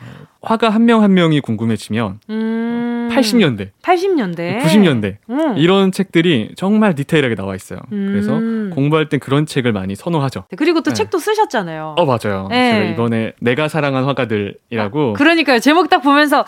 화가 0.45 0.71
한 0.71 0.83
명 0.87 1.03
한 1.03 1.15
명이 1.15 1.41
궁금해지면 1.41 2.19
음. 2.31 3.09
80년대, 3.13 3.71
80년대, 3.83 4.61
90년대 4.63 5.17
음. 5.31 5.57
이런 5.57 5.93
책들이 5.93 6.51
정말 6.57 6.95
디테일하게 6.95 7.35
나와 7.37 7.55
있어요. 7.55 7.79
그래서 7.91 8.37
음. 8.37 8.71
공부할 8.75 9.09
땐 9.09 9.21
그런 9.21 9.47
책을 9.47 9.73
많이 9.73 9.95
선호하죠. 9.95 10.45
네, 10.51 10.57
그리고 10.57 10.81
또 10.81 10.91
네. 10.91 10.95
책도 10.95 11.19
쓰셨잖아요. 11.19 11.95
어 11.99 12.05
맞아요. 12.07 12.49
네. 12.51 12.73
제가 12.73 12.85
이번에 12.93 13.33
내가 13.41 13.69
사랑한 13.69 14.05
화가들이라고 14.05 15.13
그러니까요. 15.13 15.59
제목 15.61 15.89
딱 15.91 16.01
보면서 16.01 16.45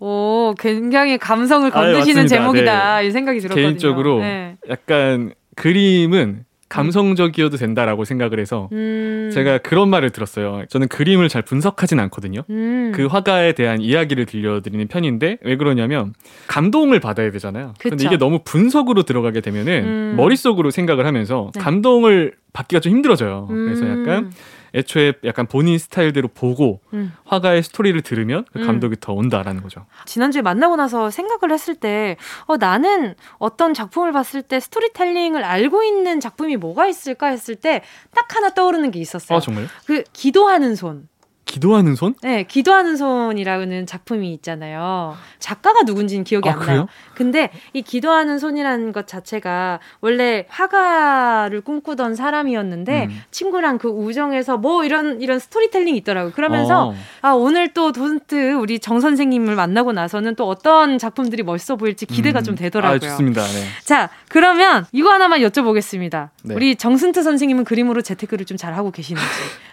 오 0.00 0.54
굉장히 0.58 1.18
감성을 1.18 1.68
건드시는 1.70 2.22
맞습니다. 2.22 2.28
제목이다 2.28 3.00
이 3.02 3.10
생각이 3.10 3.40
들었거든요. 3.40 3.66
개인적으로 3.66 4.20
네. 4.20 4.56
약간 4.70 5.32
그림은 5.56 6.44
감성적이어도 6.74 7.56
된다라고 7.56 8.04
생각을 8.04 8.40
해서 8.40 8.68
음. 8.72 9.30
제가 9.32 9.58
그런 9.58 9.88
말을 9.90 10.10
들었어요. 10.10 10.64
저는 10.68 10.88
그림을 10.88 11.28
잘 11.28 11.42
분석하진 11.42 12.00
않거든요. 12.00 12.42
음. 12.50 12.92
그 12.94 13.06
화가에 13.06 13.52
대한 13.52 13.80
이야기를 13.80 14.26
들려드리는 14.26 14.88
편인데 14.88 15.38
왜 15.42 15.56
그러냐면 15.56 16.14
감동을 16.48 16.98
받아야 16.98 17.30
되잖아요. 17.30 17.74
근데 17.78 17.96
그쵸. 17.96 18.06
이게 18.08 18.16
너무 18.16 18.40
분석으로 18.44 19.04
들어가게 19.04 19.40
되면은 19.40 19.84
음. 19.84 20.14
머릿속으로 20.16 20.70
생각을 20.70 21.06
하면서 21.06 21.50
네. 21.54 21.60
감동을 21.60 22.32
받기가 22.52 22.80
좀 22.80 22.92
힘들어져요. 22.92 23.46
그래서 23.48 23.84
음. 23.84 24.00
약간 24.02 24.32
애초에 24.74 25.14
약간 25.24 25.46
본인 25.46 25.78
스타일대로 25.78 26.28
보고 26.28 26.80
음. 26.92 27.12
화가의 27.24 27.62
스토리를 27.62 28.00
들으면 28.02 28.44
그 28.52 28.60
음. 28.60 28.66
감동이 28.66 28.96
더 29.00 29.12
온다라는 29.12 29.62
거죠. 29.62 29.86
지난주에 30.04 30.42
만나고 30.42 30.76
나서 30.76 31.10
생각을 31.10 31.52
했을 31.52 31.74
때, 31.74 32.16
어, 32.46 32.56
나는 32.56 33.14
어떤 33.38 33.72
작품을 33.72 34.12
봤을 34.12 34.42
때 34.42 34.60
스토리텔링을 34.60 35.44
알고 35.44 35.84
있는 35.84 36.20
작품이 36.20 36.56
뭐가 36.56 36.86
있을까 36.88 37.28
했을 37.28 37.54
때, 37.54 37.82
딱 38.14 38.34
하나 38.34 38.50
떠오르는 38.50 38.90
게 38.90 38.98
있었어요. 38.98 39.38
아 39.38 39.40
정말요? 39.40 39.68
그, 39.86 40.02
기도하는 40.12 40.74
손. 40.74 41.08
기도하는 41.44 41.94
손? 41.94 42.14
네, 42.22 42.42
기도하는 42.42 42.96
손이라는 42.96 43.86
작품이 43.86 44.32
있잖아요. 44.34 45.14
작가가 45.38 45.82
누군지는 45.82 46.24
기억이 46.24 46.48
아, 46.48 46.52
안 46.52 46.58
나요. 46.58 46.66
그래요? 46.66 46.86
근데 47.14 47.50
이 47.74 47.82
기도하는 47.82 48.38
손이라는 48.38 48.92
것 48.92 49.06
자체가 49.06 49.78
원래 50.00 50.46
화가를 50.48 51.60
꿈꾸던 51.60 52.14
사람이었는데 52.14 53.06
음. 53.10 53.22
친구랑 53.30 53.78
그 53.78 53.88
우정에서 53.88 54.56
뭐 54.56 54.84
이런 54.84 55.20
이런 55.20 55.38
스토리텔링이 55.38 55.98
있더라고요. 55.98 56.32
그러면서 56.32 56.88
어. 56.88 56.94
아 57.20 57.30
오늘 57.32 57.72
또 57.74 57.92
돈트 57.92 58.54
우리 58.54 58.78
정 58.78 59.00
선생님을 59.00 59.54
만나고 59.54 59.92
나서는 59.92 60.34
또 60.34 60.48
어떤 60.48 60.98
작품들이 60.98 61.42
멋있어 61.42 61.76
보일지 61.76 62.06
기대가 62.06 62.40
음. 62.40 62.44
좀 62.44 62.54
되더라고요. 62.54 62.96
아, 62.96 62.98
좋습니다. 62.98 63.42
네. 63.42 63.64
자 63.84 64.08
그러면 64.28 64.86
이거 64.92 65.10
하나만 65.12 65.40
여쭤보겠습니다. 65.40 66.30
네. 66.42 66.54
우리 66.54 66.74
정순트 66.76 67.22
선생님은 67.22 67.64
그림으로 67.64 68.02
재테크를 68.02 68.46
좀 68.46 68.54
잘 68.54 68.74
하고 68.74 68.90
계시는지. 68.92 69.26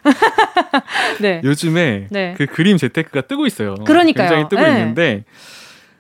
네. 1.22 1.40
요즘 1.44 1.61
에 1.70 2.08
네. 2.10 2.34
그 2.38 2.46
그림 2.46 2.78
재테크가 2.78 3.22
뜨고 3.22 3.46
있어요. 3.46 3.76
그러니까요. 3.86 4.30
굉장히 4.30 4.50
뜨고 4.50 4.62
네. 4.62 4.70
있는데 4.80 5.24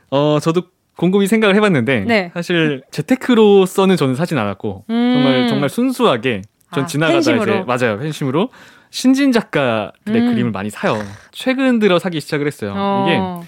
어 0.10 0.40
저도 0.42 0.64
곰곰이 0.98 1.28
생각을 1.28 1.56
해봤는데 1.56 2.02
네. 2.02 2.32
사실 2.34 2.82
재테크로서는 2.92 3.96
저는 3.96 4.16
사진 4.16 4.38
않았고 4.38 4.86
음. 4.90 5.12
정말 5.14 5.48
정말 5.48 5.70
순수하게 5.70 6.42
전 6.74 6.84
아, 6.84 6.88
지나가다 6.88 7.16
팬심으로. 7.16 7.54
이제 7.54 7.64
맞아요 7.66 8.00
팬심으로 8.00 8.50
신진 8.90 9.32
작가들의 9.32 10.22
음. 10.22 10.28
그림을 10.34 10.52
많이 10.52 10.70
사요. 10.70 11.02
최근 11.32 11.80
들어 11.80 11.98
사기 12.00 12.20
시작을 12.20 12.46
했어요. 12.48 12.72
이게 13.08 13.18
어. 13.20 13.44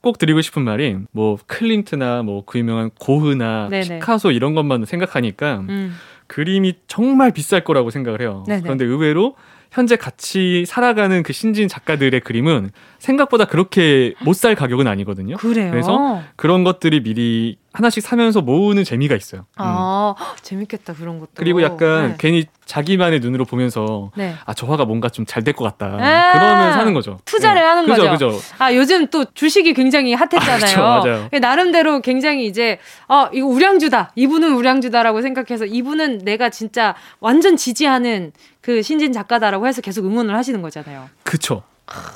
꼭 0.00 0.18
드리고 0.18 0.42
싶은 0.42 0.62
말이 0.62 0.96
뭐 1.12 1.38
클림트나 1.46 2.22
뭐 2.22 2.42
그 2.44 2.58
유명한 2.58 2.90
고흐나 3.00 3.68
네네. 3.70 4.00
피카소 4.00 4.32
이런 4.32 4.54
것만 4.54 4.84
생각하니까 4.84 5.60
음. 5.68 5.94
그림이 6.26 6.74
정말 6.88 7.30
비쌀 7.30 7.62
거라고 7.64 7.90
생각을 7.90 8.20
해요. 8.20 8.44
네네. 8.46 8.62
그런데 8.62 8.84
의외로 8.84 9.36
현재 9.74 9.96
같이 9.96 10.64
살아가는 10.68 11.22
그 11.24 11.32
신진 11.32 11.66
작가들의 11.68 12.20
그림은 12.20 12.70
생각보다 13.00 13.44
그렇게 13.46 14.14
못 14.20 14.34
살 14.34 14.54
가격은 14.54 14.86
아니거든요. 14.86 15.36
그래요. 15.36 15.70
그래서 15.70 16.22
그런 16.36 16.62
것들이 16.64 17.02
미리 17.02 17.56
하나씩 17.72 18.02
사면서 18.04 18.40
모으는 18.40 18.84
재미가 18.84 19.16
있어요. 19.16 19.40
음. 19.42 19.56
아 19.56 20.14
헉, 20.18 20.36
재밌겠다 20.42 20.92
그런 20.94 21.18
것도. 21.18 21.30
그리고 21.34 21.60
약간 21.62 22.10
네. 22.10 22.14
괜히 22.18 22.44
자기만의 22.66 23.18
눈으로 23.20 23.44
보면서 23.44 24.10
네. 24.16 24.34
아 24.46 24.54
저 24.54 24.66
화가 24.66 24.84
뭔가 24.84 25.08
좀 25.08 25.24
잘 25.26 25.42
될 25.42 25.54
것 25.54 25.64
같다. 25.64 25.86
아, 25.86 26.32
그러면 26.32 26.72
사는 26.74 26.94
거죠. 26.94 27.18
투자를 27.24 27.60
네. 27.62 27.66
하는 27.66 27.86
그죠, 27.86 28.02
거죠. 28.10 28.28
그죠. 28.30 28.40
아 28.58 28.72
요즘 28.74 29.08
또 29.08 29.24
주식이 29.34 29.74
굉장히 29.74 30.14
핫했잖아요. 30.14 30.84
아, 30.84 30.98
맞아요. 31.04 31.28
나름대로 31.40 32.00
굉장히 32.00 32.46
이제 32.46 32.78
어 33.08 33.28
이거 33.32 33.46
우량주다. 33.46 34.12
이분은 34.14 34.54
우량주다라고 34.54 35.20
생각해서 35.22 35.64
이분은 35.66 36.18
내가 36.18 36.50
진짜 36.50 36.94
완전 37.20 37.56
지지하는 37.56 38.32
그 38.64 38.80
신진 38.80 39.12
작가다라고 39.12 39.66
해서 39.66 39.82
계속 39.82 40.06
응원을 40.06 40.34
하시는 40.34 40.62
거잖아요. 40.62 41.10
그쵸. 41.22 41.62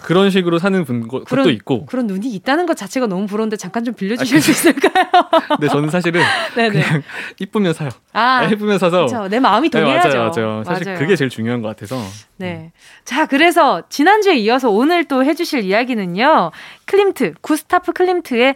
그런 0.05 0.31
식으로 0.31 0.59
사는 0.59 0.83
분 0.87 1.07
거- 1.09 1.23
그런- 1.25 1.45
것도 1.45 1.51
있고. 1.51 1.85
그런 1.85 2.07
눈이 2.07 2.27
있다는 2.33 2.65
것 2.65 2.75
자체가 2.75 3.07
너무 3.07 3.27
부러운데 3.27 3.57
잠깐 3.59 3.85
좀 3.85 3.93
빌려주실 3.93 4.41
수 4.41 4.51
있을까요? 4.51 5.05
근데 5.61 5.69
저는 5.69 5.91
사실은 5.91 6.23
네네. 6.57 6.71
그냥 6.71 7.03
이쁘면 7.39 7.75
사요. 7.75 7.91
아 8.15 8.45
이쁘면 8.45 8.79
사서. 8.79 9.05
그렇죠. 9.05 9.29
내 9.29 9.39
마음이 9.41 9.69
네, 9.69 9.79
동해야죠. 9.79 10.09
맞아요, 10.09 10.31
맞아요. 10.35 10.65
사실 10.65 10.87
맞아요. 10.87 10.99
그게 10.99 11.17
제일 11.17 11.29
중요한 11.29 11.61
것 11.61 11.69
같아서. 11.69 11.99
네. 12.39 12.73
자, 13.05 13.27
그래서 13.27 13.83
지난주에 13.91 14.37
이어서 14.39 14.71
오늘 14.71 15.05
또 15.05 15.23
해주실 15.23 15.65
이야기는요. 15.65 16.51
클림트, 16.87 17.35
구스타프 17.43 17.93
클림트의 17.93 18.55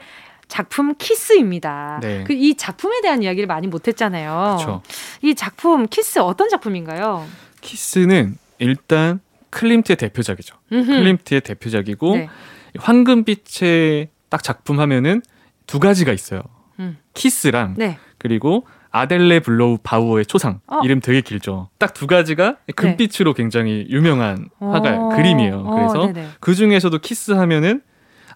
작품 0.48 0.94
키스입니다. 0.96 1.98
네. 2.02 2.24
그 2.24 2.32
이 2.32 2.54
작품에 2.54 3.02
대한 3.02 3.22
이야기를 3.22 3.46
많이 3.46 3.66
못했잖아요. 3.66 4.82
이 5.20 5.34
작품 5.34 5.86
키스 5.88 6.20
어떤 6.20 6.48
작품인가요? 6.48 7.26
키스는 7.62 8.36
일단 8.58 9.20
클림트의 9.50 9.96
대표작이죠. 9.96 10.56
음흠. 10.72 10.86
클림트의 10.86 11.40
대표작이고 11.40 12.16
네. 12.16 12.28
황금빛의 12.78 14.08
딱 14.28 14.42
작품 14.42 14.80
하면은 14.80 15.22
두 15.66 15.78
가지가 15.78 16.12
있어요. 16.12 16.42
음. 16.80 16.98
키스랑 17.14 17.74
네. 17.78 17.98
그리고 18.18 18.66
아델레 18.90 19.40
블로흐 19.40 19.78
바우어의 19.82 20.26
초상 20.26 20.60
어. 20.66 20.80
이름 20.84 21.00
되게 21.00 21.20
길죠. 21.22 21.70
딱 21.78 21.94
두 21.94 22.06
가지가 22.06 22.58
금빛으로 22.76 23.32
굉장히 23.34 23.86
유명한 23.88 24.48
화가 24.58 24.96
어. 24.98 25.08
그림이에요. 25.16 25.60
어, 25.66 25.74
그래서 25.74 26.06
네네. 26.12 26.28
그 26.40 26.54
중에서도 26.54 26.98
키스하면은 26.98 27.82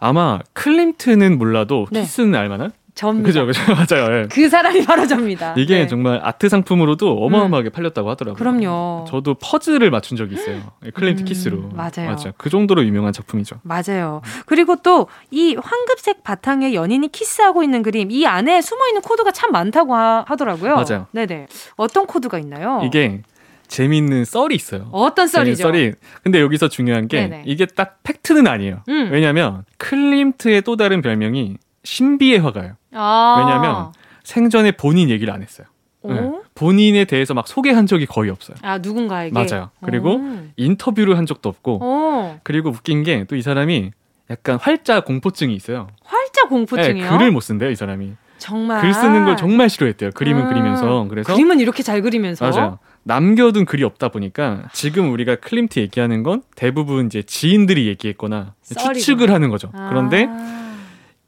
아마 0.01 0.41
클림트는 0.53 1.39
몰라도 1.39 1.87
네. 1.91 2.03
키스는 2.03 2.35
알만한? 2.35 2.73
접니다. 2.97 3.27
그죠, 3.29 3.47
그죠, 3.47 3.61
맞아요. 3.73 4.23
예. 4.23 4.27
그 4.29 4.49
사람이 4.49 4.85
바로 4.85 5.07
접니다. 5.07 5.55
이게 5.57 5.79
네. 5.81 5.87
정말 5.87 6.19
아트 6.25 6.49
상품으로도 6.49 7.25
어마어마하게 7.25 7.69
팔렸다고 7.69 8.11
하더라고요. 8.11 8.37
그럼요. 8.39 9.05
저도 9.09 9.35
퍼즐을 9.35 9.91
맞춘 9.91 10.17
적이 10.17 10.35
있어요. 10.35 10.63
클림트 10.95 11.23
음, 11.23 11.25
키스로. 11.25 11.69
맞아요. 11.75 12.11
맞아. 12.11 12.33
그 12.37 12.51
정도로 12.51 12.85
유명한 12.85 13.13
작품이죠. 13.13 13.61
맞아요. 13.63 14.23
그리고 14.47 14.77
또 14.77 15.07
이 15.31 15.55
황금색 15.55 16.23
바탕에 16.25 16.73
연인이 16.73 17.09
키스하고 17.09 17.63
있는 17.63 17.83
그림, 17.83 18.11
이 18.11 18.27
안에 18.27 18.63
숨어 18.63 18.89
있는 18.89 19.03
코드가 19.03 19.33
참 19.33 19.53
많다고 19.53 19.95
하, 19.95 20.25
더라고요 20.39 20.77
맞아요. 20.77 21.07
네네. 21.13 21.47
어떤 21.77 22.07
코드가 22.07 22.39
있나요? 22.39 22.81
이게 22.85 23.21
재미있는 23.69 24.25
썰이 24.25 24.55
있어요. 24.55 24.89
어떤 24.93 25.27
썰이죠? 25.27 25.63
썰이. 25.65 25.93
근데 26.23 26.41
여기서 26.41 26.69
중요한 26.69 27.09
게 27.09 27.29
네네. 27.29 27.43
이게 27.47 27.67
딱 27.67 27.99
팩트는 28.05 28.47
아니에요. 28.47 28.83
음. 28.89 29.11
왜냐면 29.13 29.65
클림트의 29.79 30.63
또 30.63 30.77
다른 30.77 31.03
별명이 31.03 31.57
신비의 31.85 32.39
화가예요. 32.41 32.77
아. 32.97 33.37
왜냐면 33.39 33.93
생전에 34.25 34.73
본인 34.73 35.11
얘기를 35.11 35.33
안 35.33 35.43
했어요. 35.43 35.67
오? 36.03 36.13
네. 36.13 36.31
본인에 36.55 37.05
대해서 37.05 37.35
막 37.35 37.47
소개한 37.49 37.87
적이 37.87 38.07
거의 38.07 38.31
없어요. 38.31 38.57
아 38.63 38.79
누군가에게 38.79 39.33
맞아요. 39.33 39.71
그리고 39.83 40.15
오. 40.17 40.39
인터뷰를 40.57 41.19
한 41.19 41.27
적도 41.27 41.49
없고 41.49 41.83
오. 41.85 42.39
그리고 42.43 42.71
웃긴 42.71 43.03
게 43.03 43.25
또 43.25 43.37
이 43.37 43.43
사람이 43.43 43.91
약간 44.31 44.59
활자 44.61 45.01
공포증이 45.01 45.55
있어요. 45.55 45.89
활자 46.05 46.49
공포증이요. 46.49 47.05
네, 47.05 47.09
글을 47.11 47.31
못 47.31 47.41
쓴대요, 47.41 47.71
이 47.71 47.77
사람이. 47.77 48.13
정말 48.39 48.81
글 48.83 48.93
쓰는 48.93 49.25
걸 49.25 49.37
정말 49.37 49.69
싫어했대요. 49.71 50.11
그림은 50.13 50.43
음. 50.45 50.49
그리면서. 50.49 51.07
그래서 51.09 51.33
그림은 51.33 51.59
이렇게 51.61 51.83
잘 51.83 52.03
그리면서 52.03 52.49
맞아요. 52.51 52.79
남겨둔 53.05 53.65
글이 53.65 53.83
없다 53.85 54.09
보니까 54.09 54.65
지금 54.73 55.13
우리가 55.13 55.37
클림트 55.37 55.79
얘기하는 55.79 56.23
건 56.23 56.43
대부분 56.57 57.07
이제 57.07 57.23
지인들이 57.23 57.87
얘기했거나 57.87 58.55
썰이구나. 58.63 58.93
추측을 58.95 59.31
하는 59.31 59.49
거죠. 59.51 59.71
아. 59.75 59.89
그런데 59.89 60.29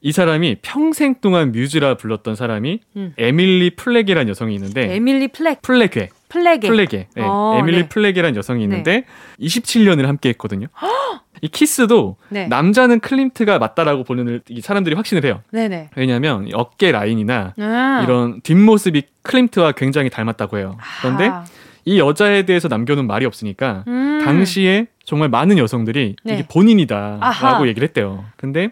이 0.00 0.12
사람이 0.12 0.58
평생 0.62 1.16
동안 1.20 1.50
뮤즈라 1.50 1.94
불렀던 1.94 2.37
사람이 2.37 2.80
음. 2.96 3.14
에밀리 3.18 3.70
플렉이라는 3.70 4.28
여성이 4.28 4.54
있는데 4.54 4.94
에밀리 4.94 5.28
플렉 5.28 5.61
플렉에 5.62 6.11
플렉에 6.28 6.61
플렉에 6.61 7.08
네, 7.14 7.22
어, 7.22 7.56
에밀리 7.58 7.82
네. 7.82 7.88
플렉이라는 7.88 8.37
여성이 8.37 8.62
있는데 8.64 9.04
27년을 9.40 10.04
함께 10.04 10.28
했거든요. 10.30 10.68
이 11.40 11.48
키스도 11.48 12.16
네. 12.28 12.46
남자는 12.48 13.00
클림트가 13.00 13.58
맞다라고 13.58 14.04
보는 14.04 14.40
이 14.48 14.61
사람들이 14.61 14.94
확신을 14.94 15.24
해요. 15.24 15.42
네네 15.52 15.90
왜냐하면 15.96 16.46
이 16.48 16.50
어깨 16.54 16.92
라인이나 16.92 17.54
아. 17.58 18.00
이런 18.04 18.40
뒷모습이 18.42 19.02
클림트와 19.22 19.72
굉장히 19.72 20.11
닮았다고 20.11 20.58
해요. 20.58 20.76
그런데 21.00 21.28
아. 21.28 21.44
이 21.84 21.98
여자에 21.98 22.42
대해서 22.42 22.68
남겨놓은 22.68 23.06
말이 23.06 23.24
없으니까 23.24 23.84
음. 23.88 24.20
당시에 24.24 24.87
정말 25.04 25.28
많은 25.28 25.58
여성들이 25.58 26.16
네. 26.22 26.34
이게 26.34 26.46
본인이다라고 26.46 27.24
아하. 27.24 27.66
얘기를 27.66 27.87
했대요. 27.88 28.24
근데 28.37 28.70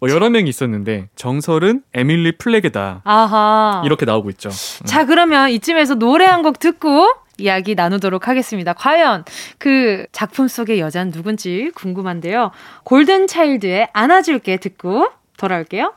뭐 0.00 0.10
여러 0.10 0.30
명이 0.30 0.48
있었는데 0.48 1.08
정설은 1.14 1.82
에밀리 1.94 2.32
플렉이다 2.38 3.02
아하 3.04 3.82
이렇게 3.84 4.04
나오고 4.06 4.30
있죠. 4.30 4.50
자, 4.84 5.04
그러면 5.06 5.50
이쯤에서 5.50 5.94
노래 5.96 6.24
한 6.24 6.40
곡 6.42 6.58
듣고 6.58 7.06
이야기 7.36 7.74
나누도록 7.74 8.28
하겠습니다. 8.28 8.72
과연 8.72 9.24
그 9.58 10.06
작품 10.12 10.48
속의 10.48 10.80
여자는 10.80 11.12
누군지 11.12 11.70
궁금한데요. 11.74 12.50
골든 12.84 13.26
차일드의 13.26 13.88
안아줄게 13.92 14.56
듣고 14.58 15.08
돌아올게요. 15.36 15.92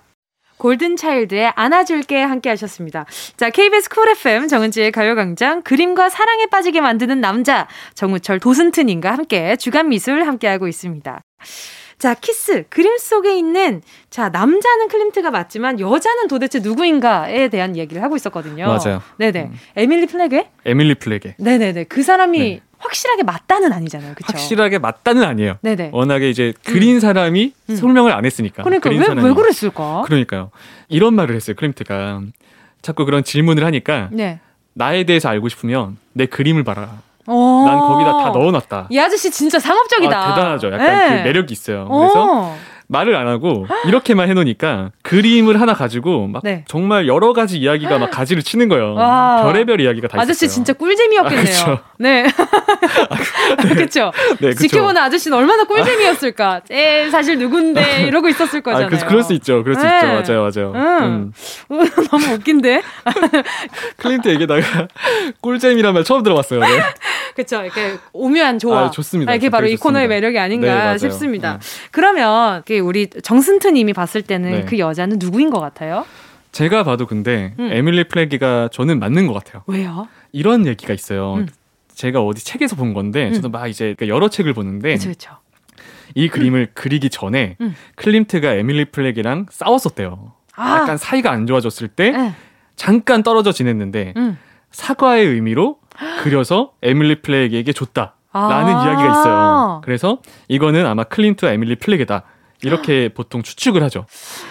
골든차일드의 0.57 1.51
안아줄게 1.55 2.21
함께 2.21 2.49
하셨습니다. 2.49 3.05
자, 3.35 3.49
KBS 3.49 3.89
Cool 3.89 4.08
FM 4.09 4.47
정은지의 4.47 4.91
가요광장 4.93 5.61
그림과 5.63 6.09
사랑에 6.09 6.45
빠지게 6.45 6.79
만드는 6.79 7.19
남자 7.19 7.67
정우철 7.95 8.39
도슨트님과 8.39 9.11
함께 9.11 9.57
주간 9.57 9.89
미술 9.89 10.23
함께하고 10.25 10.69
있습니다. 10.69 11.19
자, 11.99 12.13
키스. 12.13 12.65
그림 12.69 12.97
속에 12.97 13.38
있는, 13.38 13.82
자, 14.10 14.29
남자는 14.29 14.88
클림트가 14.89 15.32
맞지만 15.32 15.79
여자는 15.79 16.27
도대체 16.27 16.60
누구인가에 16.60 17.47
대한 17.49 17.77
얘기를 17.77 18.03
하고 18.03 18.15
있었거든요. 18.15 18.65
맞아요. 18.67 19.01
네네. 19.17 19.43
음. 19.43 19.53
에밀리 19.75 20.06
플레게? 20.08 20.43
에밀리 20.65 20.95
플레게. 20.95 21.36
네네네. 21.38 21.86
그 21.86 22.03
사람이 22.03 22.39
네. 22.39 22.62
확실하게 22.77 23.23
맞다는 23.23 23.71
아니잖아요. 23.71 24.13
그쵸? 24.15 24.25
확실하게 24.27 24.79
맞다는 24.79 25.23
아니에요. 25.23 25.58
네네. 25.62 25.91
워낙에 25.93 26.29
이제 26.29 26.53
그린 26.65 26.99
사람이 26.99 27.53
음. 27.69 27.75
설명을 27.75 28.12
안 28.12 28.25
했으니까. 28.25 28.63
그러니까 28.63 28.89
왜, 28.89 28.97
사람이. 29.03 29.23
왜 29.27 29.34
그랬을까? 29.34 30.01
그러니까요. 30.06 30.51
이런 30.89 31.13
말을 31.13 31.36
했어요. 31.36 31.56
클림트가. 31.56 32.21
자꾸 32.82 33.06
그런 33.06 33.23
질문을 33.23 33.63
하니까 33.63 34.10
네. 34.12 34.39
나에 34.73 35.06
대해서 35.06 35.29
알고 35.29 35.47
싶으면 35.47 35.97
내 36.12 36.25
그림을 36.25 36.65
봐라. 36.65 37.01
어. 37.27 37.63
난 37.65 37.79
거기다 37.79 38.12
다 38.23 38.29
넣어놨다. 38.29 38.88
이 38.89 38.97
아저씨 38.99 39.31
진짜 39.31 39.59
상업적이다. 39.59 40.17
아, 40.17 40.36
대단하죠. 40.36 40.67
약간 40.73 40.79
네. 41.09 41.17
그 41.21 41.27
매력이 41.27 41.51
있어요. 41.53 41.88
그래서 41.88 42.25
어. 42.31 42.57
말을 42.88 43.15
안 43.15 43.27
하고 43.27 43.65
이렇게만 43.88 44.29
해놓으니까 44.29 44.91
그림을 45.01 45.59
하나 45.59 45.73
가지고 45.73 46.27
막 46.27 46.43
네. 46.43 46.63
정말 46.67 47.07
여러 47.07 47.33
가지 47.33 47.57
이야기가 47.57 47.97
막 47.97 48.12
가지를 48.12 48.43
치는 48.43 48.67
거예요. 48.69 48.93
와. 48.93 49.41
별의별 49.43 49.81
이야기가 49.81 50.09
다 50.09 50.19
아저씨 50.19 50.45
있었어요. 50.45 50.53
진짜 50.53 50.73
꿀잼이었겠네요. 50.73 51.43
아, 51.43 51.65
그쵸. 51.65 51.79
네. 51.97 52.25
그렇죠. 53.73 54.12
네. 54.39 54.53
지켜보는 54.53 55.01
아저씨는 55.01 55.36
얼마나 55.36 55.63
꿀잼이었을까. 55.63 56.62
에 56.69 57.09
사실 57.09 57.39
누군데 57.39 58.03
이러고 58.03 58.29
있었을 58.29 58.62
거잖아요. 58.62 58.88
아, 58.88 58.89
그, 58.89 59.05
그럴 59.07 59.23
수 59.23 59.33
있죠. 59.33 59.63
그럴 59.63 59.75
수 59.75 59.81
네. 59.81 59.95
있죠. 59.95 60.07
맞아요, 60.33 60.51
맞아요. 60.51 60.73
음. 60.75 61.33
음. 61.71 61.89
너무 62.12 62.33
웃긴데. 62.33 62.81
클림트 63.97 64.27
얘기다가 64.27 64.88
꿀잼이란 65.41 65.93
말 65.93 66.03
처음 66.03 66.21
들어봤어요. 66.21 66.62
네. 67.36 67.43
그렇죠. 67.43 67.63
이렇게 67.63 67.98
오묘한 68.13 68.60
조화. 68.60 68.86
아, 68.86 68.91
좋습니다. 68.91 69.34
이게 69.34 69.50
바로 69.50 69.67
이 69.67 69.72
좋습니다. 69.72 69.84
코너의 69.84 70.08
매력이 70.08 70.38
아닌가 70.39 70.91
네. 70.93 70.98
싶습니다. 70.98 71.56
음. 71.56 71.60
그러면 71.91 72.63
우리 72.84 73.10
정슨트님이 73.10 73.93
봤을 73.93 74.22
때는 74.22 74.52
네. 74.52 74.65
그 74.65 74.78
여자는 74.80 75.17
누구인 75.19 75.50
것 75.50 75.60
같아요? 75.60 76.06
제가 76.52 76.84
봐도 76.84 77.08
근데 77.08 77.56
음. 77.60 77.69
에밀리 77.72 78.08
플레게가 78.08 78.69
저는 78.72 79.00
맞는 79.00 79.28
것 79.28 79.34
같아요. 79.34 79.63
왜요? 79.67 80.08
이런 80.32 80.65
얘기가 80.67 80.93
있어요. 80.93 81.36
음. 81.36 81.48
제가 81.93 82.22
어디 82.22 82.43
책에서 82.43 82.76
본 82.76 82.93
건데 82.93 83.28
음. 83.30 83.34
저도 83.34 83.50
막 83.50 83.67
이제 83.67 83.96
여러 84.08 84.30
책을 84.30 84.54
보는데 84.54 84.89
그렇죠, 84.89 85.06
그렇죠. 85.06 85.38
이 86.15 86.28
그림을 86.28 86.69
그리기 86.74 87.10
전에 87.10 87.58
음. 87.62 87.76
클림트가 87.96 88.54
에밀리 88.54 88.86
플레게랑 88.86 89.47
싸웠었대요. 89.50 90.34
아. 90.56 90.78
약간 90.82 90.98
사이가 90.98 91.32
안 91.32 91.48
좋아졌을 91.48 91.88
때 91.88 92.12
네. 92.12 92.34
잠깐 92.76 93.24
떨어져 93.24 93.52
지냈는데 93.52 94.13
음. 94.17 94.38
사과의 94.72 95.26
의미로 95.28 95.78
그려서 96.21 96.73
에밀리 96.82 97.21
플레게에게 97.21 97.73
줬다. 97.73 98.15
라는 98.34 98.75
아. 98.75 98.86
이야기가 98.86 99.10
있어요. 99.12 99.82
그래서 99.84 100.19
이거는 100.47 100.86
아마 100.88 101.03
클림트와 101.03 101.51
에밀리 101.51 101.75
플레게다. 101.75 102.23
이렇게 102.63 103.10
보통 103.10 103.43
추측을 103.43 103.84
하죠. 103.84 104.06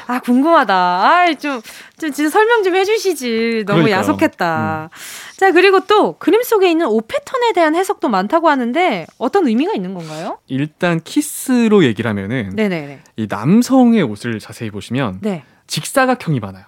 아 0.06 0.20
궁금하다. 0.20 0.74
아, 0.74 1.34
좀, 1.34 1.60
좀 1.98 2.12
진짜 2.12 2.28
설명 2.30 2.62
좀 2.62 2.76
해주시지. 2.76 3.64
너무 3.66 3.82
그러니까요. 3.82 3.84
음. 3.84 3.90
야속했다. 3.98 4.90
자 5.38 5.52
그리고 5.52 5.80
또 5.86 6.18
그림 6.18 6.42
속에 6.42 6.70
있는 6.70 6.86
옷 6.86 7.08
패턴에 7.08 7.52
대한 7.54 7.74
해석도 7.74 8.08
많다고 8.08 8.50
하는데 8.50 9.06
어떤 9.18 9.48
의미가 9.48 9.72
있는 9.74 9.94
건가요? 9.94 10.38
일단 10.46 11.00
키스로 11.00 11.84
얘기를 11.84 12.08
하면은 12.10 12.50
네네네. 12.54 13.00
이 13.16 13.26
남성의 13.28 14.02
옷을 14.02 14.38
자세히 14.38 14.70
보시면 14.70 15.20
네. 15.22 15.44
직사각형이 15.66 16.38
많아요. 16.40 16.66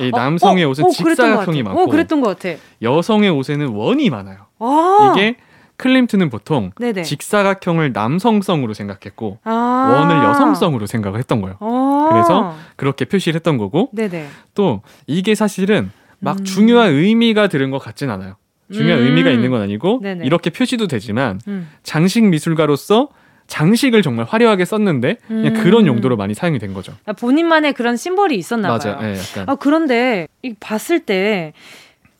이 0.00 0.10
어, 0.12 0.16
남성의 0.16 0.64
어, 0.64 0.68
옷은 0.70 0.84
어, 0.84 0.88
직사각형이. 0.88 1.62
많고 1.62 1.82
어, 1.82 1.86
그랬던 1.86 2.20
것 2.20 2.38
같아. 2.38 2.58
여성의 2.82 3.30
옷에는 3.30 3.68
원이 3.68 4.10
많아요. 4.10 4.46
아. 4.58 5.12
이게 5.14 5.36
클림트는 5.76 6.28
보통 6.28 6.72
네네. 6.78 7.02
직사각형을 7.02 7.92
남성성으로 7.92 8.74
생각했고 8.74 9.38
아. 9.44 9.94
원을 9.94 10.22
여성성으로 10.24 10.86
생각을 10.86 11.18
했던 11.18 11.40
거예요. 11.40 11.56
어. 11.60 12.08
그래서 12.10 12.54
그렇게 12.76 13.04
표시를 13.06 13.36
했던 13.36 13.56
거고 13.56 13.88
네네. 13.92 14.26
또 14.54 14.82
이게 15.06 15.34
사실은 15.34 15.90
막 16.18 16.38
음. 16.40 16.44
중요한 16.44 16.92
의미가 16.92 17.48
들은 17.48 17.70
것 17.70 17.78
같진 17.78 18.10
않아요. 18.10 18.34
중요한 18.70 19.00
음. 19.00 19.06
의미가 19.06 19.30
있는 19.30 19.50
건 19.50 19.62
아니고 19.62 20.00
네네. 20.02 20.26
이렇게 20.26 20.50
표시도 20.50 20.86
되지만 20.86 21.40
음. 21.48 21.68
장식 21.82 22.24
미술가로서 22.24 23.08
장식을 23.50 24.02
정말 24.02 24.24
화려하게 24.26 24.64
썼는데 24.64 25.16
그냥 25.26 25.56
음. 25.56 25.62
그런 25.62 25.86
용도로 25.86 26.16
많이 26.16 26.34
사용이 26.34 26.58
된 26.58 26.72
거죠. 26.72 26.94
아, 27.04 27.12
본인만의 27.12 27.74
그런 27.74 27.96
심볼이 27.96 28.36
있었나 28.36 28.78
봐요. 28.78 28.96
맞아요. 28.96 29.12
네, 29.12 29.20
아, 29.46 29.56
그런데 29.56 30.28
이 30.42 30.54
봤을 30.58 31.00
때 31.00 31.52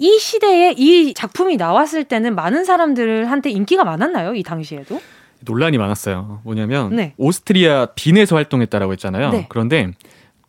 이 0.01 0.19
시대에 0.19 0.75
이 0.79 1.13
작품이 1.13 1.57
나왔을 1.57 2.05
때는 2.05 2.35
많은 2.35 2.65
사람들한테 2.65 3.51
인기가 3.51 3.85
많았나요? 3.85 4.35
이 4.35 4.43
당시에도? 4.43 4.99
논란이 5.41 5.77
많았어요. 5.77 6.41
뭐냐면 6.43 6.97
네. 6.97 7.13
오스트리아 7.19 7.87
빈에서 7.95 8.35
활동했다라고 8.35 8.93
했잖아요. 8.93 9.31
네. 9.31 9.47
그런데 9.51 9.91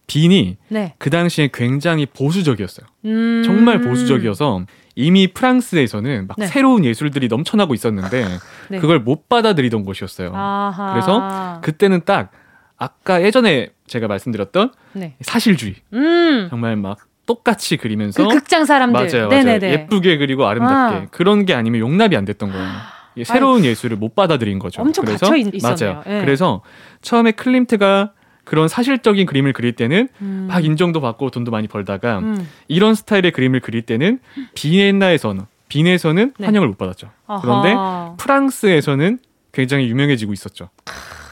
빈이 0.08 0.56
네. 0.70 0.94
그 0.98 1.10
당시에 1.10 1.50
굉장히 1.54 2.06
보수적이었어요. 2.06 2.86
음. 3.06 3.44
정말 3.46 3.82
보수적이어서 3.82 4.66
이미 4.96 5.28
프랑스에서는 5.28 6.28
막 6.28 6.36
네. 6.38 6.48
새로운 6.48 6.84
예술들이 6.86 7.28
넘쳐나고 7.28 7.74
있었는데 7.74 8.26
네. 8.70 8.80
그걸 8.80 9.00
못 9.00 9.30
받아들이던 9.30 9.86
곳이었어요. 9.86 10.32
아하. 10.34 10.92
그래서 10.92 11.60
그때는 11.62 12.02
딱 12.06 12.32
아까 12.78 13.22
예전에 13.22 13.70
제가 13.88 14.08
말씀드렸던 14.08 14.72
네. 14.94 15.16
사실주의 15.22 15.76
음. 15.94 16.48
정말 16.50 16.76
막 16.76 16.98
똑같이 17.26 17.78
그리면서 17.78 18.28
그 18.28 18.34
극장 18.34 18.66
사람들. 18.66 19.00
맞아요, 19.00 19.30
맞아요. 19.30 19.60
예쁘게 19.62 20.18
그리고 20.18 20.48
아름답게 20.48 20.96
아. 20.98 21.06
그런 21.12 21.46
게 21.46 21.54
아니면 21.54 21.80
용납이 21.80 22.16
안 22.18 22.26
됐던 22.26 22.52
거예요. 22.52 22.68
새로운 23.26 23.64
예술을 23.66 23.98
못 23.98 24.16
받아들인 24.16 24.58
거죠. 24.58 24.82
엄청 24.82 25.06
그래서 25.06 25.26
갇혀 25.28 25.38
있- 25.38 25.54
있었네요. 25.56 25.94
맞아요. 25.94 26.04
예. 26.08 26.22
그래서 26.26 26.62
처음에 27.02 27.32
클림트가 27.32 28.14
그런 28.44 28.68
사실적인 28.68 29.26
그림을 29.26 29.54
그릴 29.54 29.74
때는 29.74 30.10
음. 30.22 30.48
막 30.50 30.64
인정도 30.64 31.00
받고 31.02 31.30
돈도 31.30 31.52
많이 31.52 31.68
벌다가 31.68 32.20
음. 32.20 32.48
이런 32.68 32.96
스타일의 32.96 33.32
그림을 33.32 33.60
그릴 33.60 33.84
때는 33.84 34.20
비엔나에서는 34.56 35.46
빈에서는 35.70 36.34
네. 36.38 36.46
환영을 36.46 36.68
못 36.68 36.78
받았죠. 36.78 37.10
그런데 37.42 37.72
아하. 37.72 38.16
프랑스에서는 38.18 39.20
굉장히 39.54 39.88
유명해지고 39.90 40.34
있었죠. 40.34 40.70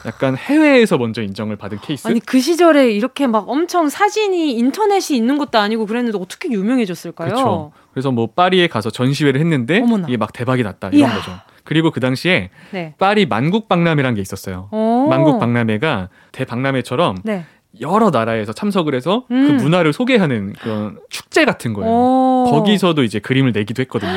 약간 0.06 0.34
해외에서 0.36 0.96
먼저 0.96 1.20
인정을 1.22 1.56
받은 1.56 1.78
케이스. 1.82 2.08
아니 2.08 2.20
그 2.20 2.40
시절에 2.40 2.90
이렇게 2.90 3.26
막 3.26 3.48
엄청 3.50 3.90
사진이 3.90 4.52
인터넷이 4.52 5.16
있는 5.16 5.36
것도 5.36 5.58
아니고 5.58 5.84
그랬는데 5.84 6.16
어떻게 6.18 6.50
유명해졌을까요? 6.50 7.28
그렇죠. 7.28 7.72
그래서 7.92 8.10
뭐 8.10 8.28
파리에 8.28 8.66
가서 8.68 8.88
전시회를 8.90 9.38
했는데 9.40 9.80
어머나. 9.80 10.06
이게 10.08 10.16
막 10.16 10.32
대박이 10.32 10.62
났다 10.62 10.88
이런 10.88 11.00
이야. 11.10 11.14
거죠. 11.16 11.32
그리고 11.64 11.90
그 11.90 12.00
당시에 12.00 12.50
네. 12.70 12.94
파리 12.98 13.26
만국 13.26 13.68
박람회란 13.68 14.14
게 14.14 14.20
있었어요. 14.20 14.68
오. 14.72 15.06
만국 15.08 15.38
박람회가 15.38 16.08
대박람회처럼 16.32 17.18
네. 17.24 17.44
여러 17.80 18.10
나라에서 18.10 18.52
참석을 18.52 18.94
해서 18.94 19.26
음. 19.30 19.46
그 19.46 19.62
문화를 19.62 19.92
소개하는 19.92 20.54
그런 20.54 20.98
축제 21.08 21.44
같은 21.44 21.72
거예요. 21.72 21.90
오. 21.90 22.46
거기서도 22.50 23.04
이제 23.04 23.18
그림을 23.18 23.52
내기도 23.52 23.80
했거든요. 23.82 24.10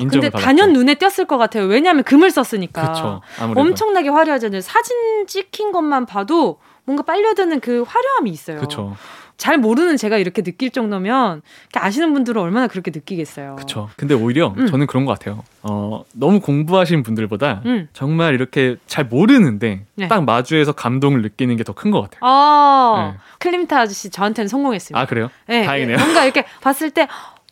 인정을 0.00 0.10
근데 0.10 0.30
받았죠. 0.30 0.44
단연 0.44 0.72
눈에 0.72 0.94
띄었을 0.94 1.26
것 1.26 1.38
같아요. 1.38 1.64
왜냐하면 1.64 2.02
금을 2.04 2.30
썼으니까. 2.30 3.20
아무래도 3.38 3.60
엄청나게 3.60 4.08
화려하잖아요. 4.08 4.60
사진 4.60 5.26
찍힌 5.26 5.72
것만 5.72 6.06
봐도 6.06 6.58
뭔가 6.84 7.02
빨려드는 7.02 7.60
그 7.60 7.82
화려함이 7.86 8.30
있어요. 8.30 8.56
그렇죠. 8.56 8.96
잘 9.36 9.58
모르는 9.58 9.96
제가 9.98 10.16
이렇게 10.16 10.42
느낄 10.42 10.70
정도면 10.70 11.42
아시는 11.74 12.12
분들은 12.14 12.40
얼마나 12.40 12.66
그렇게 12.68 12.90
느끼겠어요. 12.94 13.56
그렇죠. 13.56 13.90
근데 13.96 14.14
오히려 14.14 14.54
음. 14.56 14.66
저는 14.66 14.86
그런 14.86 15.04
것 15.04 15.18
같아요. 15.18 15.44
어, 15.62 16.04
너무 16.14 16.40
공부하신 16.40 17.02
분들보다 17.02 17.62
음. 17.66 17.88
정말 17.92 18.34
이렇게 18.34 18.76
잘 18.86 19.04
모르는데 19.04 19.84
네. 19.94 20.08
딱 20.08 20.24
마주해서 20.24 20.72
감동을 20.72 21.20
느끼는 21.22 21.56
게 21.56 21.64
더 21.64 21.74
큰 21.74 21.90
것 21.90 22.00
같아요. 22.02 22.20
아, 22.22 23.12
네. 23.12 23.18
클림트 23.40 23.74
아저씨 23.74 24.08
저한테는 24.10 24.48
성공했습니다. 24.48 24.98
아 24.98 25.04
그래요? 25.06 25.28
네, 25.46 25.64
다행이네요. 25.64 25.98
뭔가 25.98 26.24
이렇게 26.24 26.44
봤을 26.62 26.90
때 26.90 27.06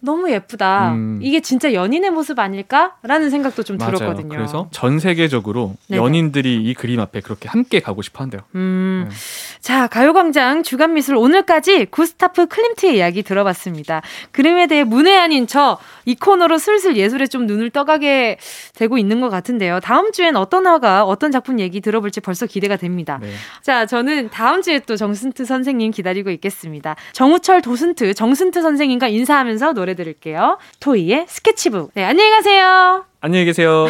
너무 0.05 0.31
예쁘다. 0.31 0.93
음. 0.93 1.19
이게 1.23 1.41
진짜 1.41 1.73
연인의 1.73 2.11
모습 2.11 2.39
아닐까라는 2.39 3.31
생각도 3.31 3.63
좀 3.63 3.79
맞아요. 3.79 3.97
들었거든요. 3.97 4.29
그래서 4.29 4.69
전 4.71 4.99
세계적으로 4.99 5.75
네네. 5.89 6.03
연인들이 6.03 6.63
이 6.63 6.75
그림 6.75 7.01
앞에 7.01 7.21
그렇게 7.21 7.49
함께 7.49 7.81
가고 7.81 8.03
싶어 8.03 8.23
한대요. 8.23 8.43
음. 8.55 9.07
네. 9.09 9.15
자, 9.61 9.87
가요광장 9.87 10.63
주간 10.63 10.95
미술 10.95 11.17
오늘까지 11.17 11.87
구스타프 11.87 12.47
클림트의 12.47 12.97
이야기 12.97 13.23
들어봤습니다. 13.23 14.03
그림에 14.33 14.67
대해 14.67 14.85
문외한인 14.85 15.47
저 15.47 15.79
이 16.07 16.15
코너로 16.15 16.59
슬슬 16.59 16.97
예술에 16.97 17.27
좀 17.27 17.47
눈을 17.47 17.71
떠가게 17.71 18.39
되고 18.75 18.99
있는 18.99 19.21
것 19.21 19.31
같은데요. 19.31 19.81
다음 19.81 20.13
주엔 20.13 20.37
어떤 20.37 20.67
화가 20.67 21.05
어떤 21.05 21.31
작품 21.31 21.61
얘기 21.61 21.81
들어볼지 21.81 22.21
벌써 22.21 22.47
기대가 22.47 22.77
됩니다. 22.77 23.19
네. 23.23 23.31
자, 23.63 23.87
저는 23.87 24.31
다음 24.31 24.61
주에 24.63 24.81
또 24.81 24.97
정순트 24.97 25.45
선생님 25.45 25.93
기다리고 25.93 26.31
있겠습니다. 26.31 26.97
정우철 27.13 27.63
도순트, 27.63 28.15
정순트 28.15 28.61
선생님과 28.61 29.09
인사하면서 29.09 29.73
노래 29.73 29.94
들을게요. 29.95 30.59
토이의 30.81 31.27
스케치북. 31.29 31.93
네, 31.95 32.05
안녕히 32.05 32.31
가세요. 32.31 33.05
안녕히 33.21 33.45
계세요. 33.47 33.89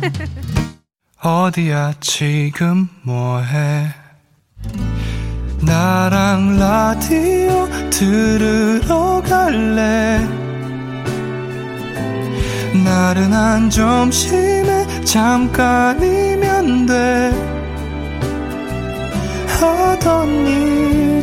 어디야 1.22 1.94
지금 2.00 2.88
뭐해 3.02 3.86
나랑 5.62 6.58
라디오 6.58 7.66
들으러 7.90 9.22
갈래 9.26 10.20
나른한 12.84 13.70
점심에 13.70 14.86
잠깐이면 15.04 16.86
돼 16.86 17.32
하던 19.58 20.46
일 20.46 20.95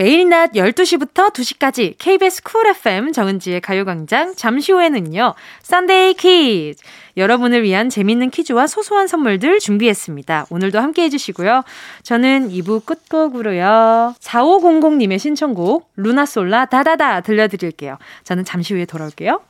매일 0.00 0.30
낮 0.30 0.52
12시부터 0.52 1.30
2시까지 1.30 1.94
KBS 1.98 2.42
Cool 2.42 2.66
FM 2.68 3.12
정은지의 3.12 3.60
가요광장 3.60 4.32
잠시 4.34 4.72
후에는요. 4.72 5.34
Sunday 5.60 6.14
퀴즈 6.14 6.82
여러분을 7.18 7.62
위한 7.64 7.90
재밌는 7.90 8.30
퀴즈와 8.30 8.66
소소한 8.66 9.08
선물들 9.08 9.58
준비했습니다. 9.58 10.46
오늘도 10.48 10.80
함께 10.80 11.02
해주시고요. 11.02 11.64
저는 12.02 12.48
2부 12.48 12.86
끝곡으로요. 12.86 14.14
4500님의 14.18 15.18
신청곡 15.18 15.90
루나솔라 15.96 16.64
다다다 16.64 17.20
들려드릴게요. 17.20 17.98
저는 18.24 18.46
잠시 18.46 18.72
후에 18.72 18.86
돌아올게요. 18.86 19.49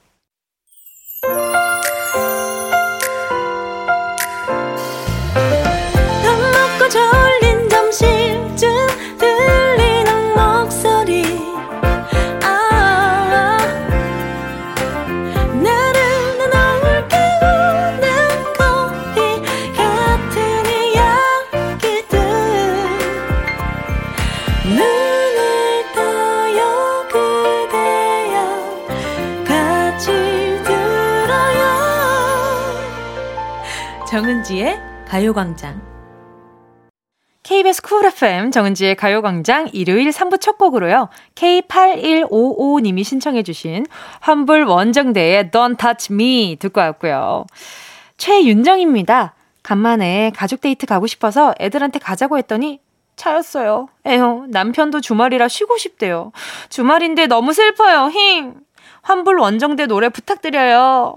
정은지의 34.20 34.78
가요광장. 35.08 35.80
KBS 37.42 37.80
Cool 37.80 38.04
FM 38.04 38.50
정은지의 38.50 38.94
가요광장 38.94 39.70
일요일 39.72 40.10
3부 40.10 40.38
첫 40.42 40.58
곡으로요. 40.58 41.08
K8155님이 41.36 43.02
신청해주신 43.02 43.86
환불 44.20 44.64
원정대의 44.64 45.44
Don't 45.44 45.78
Touch 45.78 46.12
Me 46.12 46.56
듣고 46.60 46.82
왔고요. 46.82 47.46
최윤정입니다. 48.18 49.32
간만에 49.62 50.32
가족 50.36 50.60
데이트 50.60 50.84
가고 50.84 51.06
싶어서 51.06 51.54
애들한테 51.58 51.98
가자고 51.98 52.36
했더니 52.36 52.78
차였어요. 53.16 53.88
에휴, 54.04 54.44
남편도 54.50 55.00
주말이라 55.00 55.48
쉬고 55.48 55.78
싶대요. 55.78 56.32
주말인데 56.68 57.26
너무 57.26 57.54
슬퍼요. 57.54 58.08
힝. 58.08 58.56
환불 59.00 59.40
원정대 59.40 59.86
노래 59.86 60.10
부탁드려요. 60.10 61.16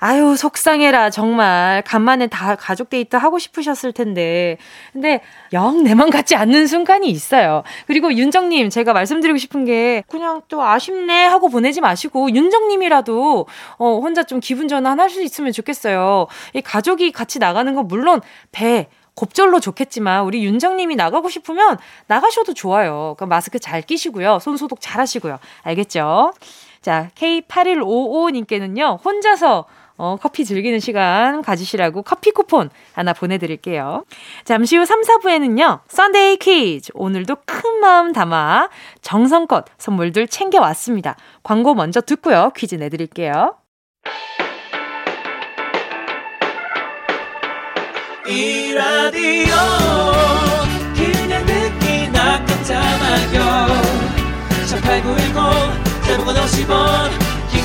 아유, 0.00 0.36
속상해라, 0.36 1.10
정말. 1.10 1.82
간만에 1.84 2.28
다 2.28 2.54
가족 2.54 2.88
데이트 2.88 3.16
하고 3.16 3.40
싶으셨을 3.40 3.92
텐데. 3.92 4.56
근데 4.92 5.20
영 5.52 5.82
내맘 5.82 6.10
같지 6.10 6.36
않는 6.36 6.68
순간이 6.68 7.08
있어요. 7.08 7.64
그리고 7.88 8.14
윤정님, 8.14 8.70
제가 8.70 8.92
말씀드리고 8.92 9.38
싶은 9.38 9.64
게 9.64 10.04
그냥 10.06 10.42
또 10.48 10.62
아쉽네 10.62 11.24
하고 11.26 11.48
보내지 11.48 11.80
마시고 11.80 12.30
윤정님이라도 12.30 13.46
어, 13.78 13.98
혼자 14.00 14.22
좀 14.22 14.38
기분 14.40 14.68
전환 14.68 15.00
할 15.00 15.08
수 15.08 15.22
있으면 15.22 15.52
좋겠어요. 15.52 16.26
이 16.52 16.60
가족이 16.60 17.12
같이 17.12 17.38
나가는 17.38 17.74
건 17.74 17.88
물론 17.88 18.20
배, 18.52 18.88
곱절로 19.14 19.58
좋겠지만 19.58 20.24
우리 20.24 20.44
윤정님이 20.44 20.96
나가고 20.96 21.30
싶으면 21.30 21.78
나가셔도 22.06 22.52
좋아요. 22.52 23.16
그 23.18 23.24
마스크 23.24 23.58
잘 23.58 23.80
끼시고요. 23.80 24.38
손 24.40 24.58
소독 24.58 24.80
잘 24.82 25.00
하시고요. 25.00 25.38
알겠죠? 25.62 26.34
자, 26.82 27.08
K8155님께는요, 27.16 29.04
혼자서 29.04 29.64
어, 29.98 30.16
커피 30.20 30.44
즐기는 30.44 30.78
시간 30.80 31.42
가지시라고 31.42 32.02
커피 32.02 32.30
쿠폰 32.30 32.70
하나 32.94 33.12
보내드릴게요. 33.12 34.04
잠시 34.44 34.76
후 34.76 34.86
3, 34.86 35.02
4부에는요, 35.02 35.80
Sunday 35.88 36.36
퀴즈. 36.36 36.92
오늘도 36.94 37.36
큰 37.44 37.80
마음 37.80 38.12
담아 38.12 38.70
정성껏 39.02 39.66
선물들 39.76 40.28
챙겨왔습니다. 40.28 41.16
광고 41.42 41.74
먼저 41.74 42.00
듣고요. 42.00 42.52
퀴즈 42.56 42.76
내드릴게요. 42.76 43.56
이 48.28 48.72
라디오 48.74 49.54
그냥 50.94 51.46
듣기나 51.46 52.44
깜짝마요 52.44 53.66
18910 54.66 56.04
대목원 56.04 56.36
50원 56.36 57.27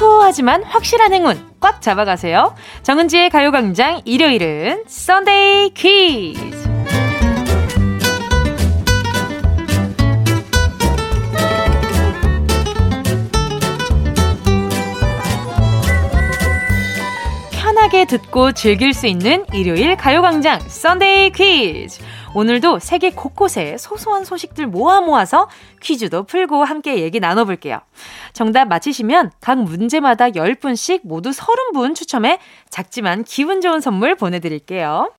소소하지만 0.00 0.64
확실한 0.64 1.12
행운 1.12 1.38
꽉 1.60 1.82
잡아가세요. 1.82 2.54
정은지의 2.82 3.28
가요광장 3.28 4.00
일요일은 4.06 4.84
Sunday 4.86 5.74
퀴즈. 5.74 6.70
편하게 17.52 18.06
듣고 18.06 18.52
즐길 18.52 18.94
수 18.94 19.06
있는 19.06 19.44
일요일 19.52 19.98
가요광장 19.98 20.60
Sunday 20.66 21.30
퀴즈. 21.32 22.00
오늘도 22.32 22.78
세계 22.78 23.10
곳곳에 23.10 23.76
소소한 23.76 24.24
소식들 24.24 24.68
모아 24.68 25.00
모아서 25.00 25.48
퀴즈도 25.82 26.22
풀고 26.22 26.62
함께 26.62 27.00
얘기 27.00 27.18
나눠볼게요. 27.18 27.80
정답 28.32 28.66
맞히시면 28.68 29.32
각 29.40 29.58
문제마다 29.58 30.28
10분씩 30.30 31.00
모두 31.02 31.30
30분 31.30 31.96
추첨해 31.96 32.38
작지만 32.68 33.24
기분 33.24 33.60
좋은 33.60 33.80
선물 33.80 34.14
보내드릴게요. 34.14 35.12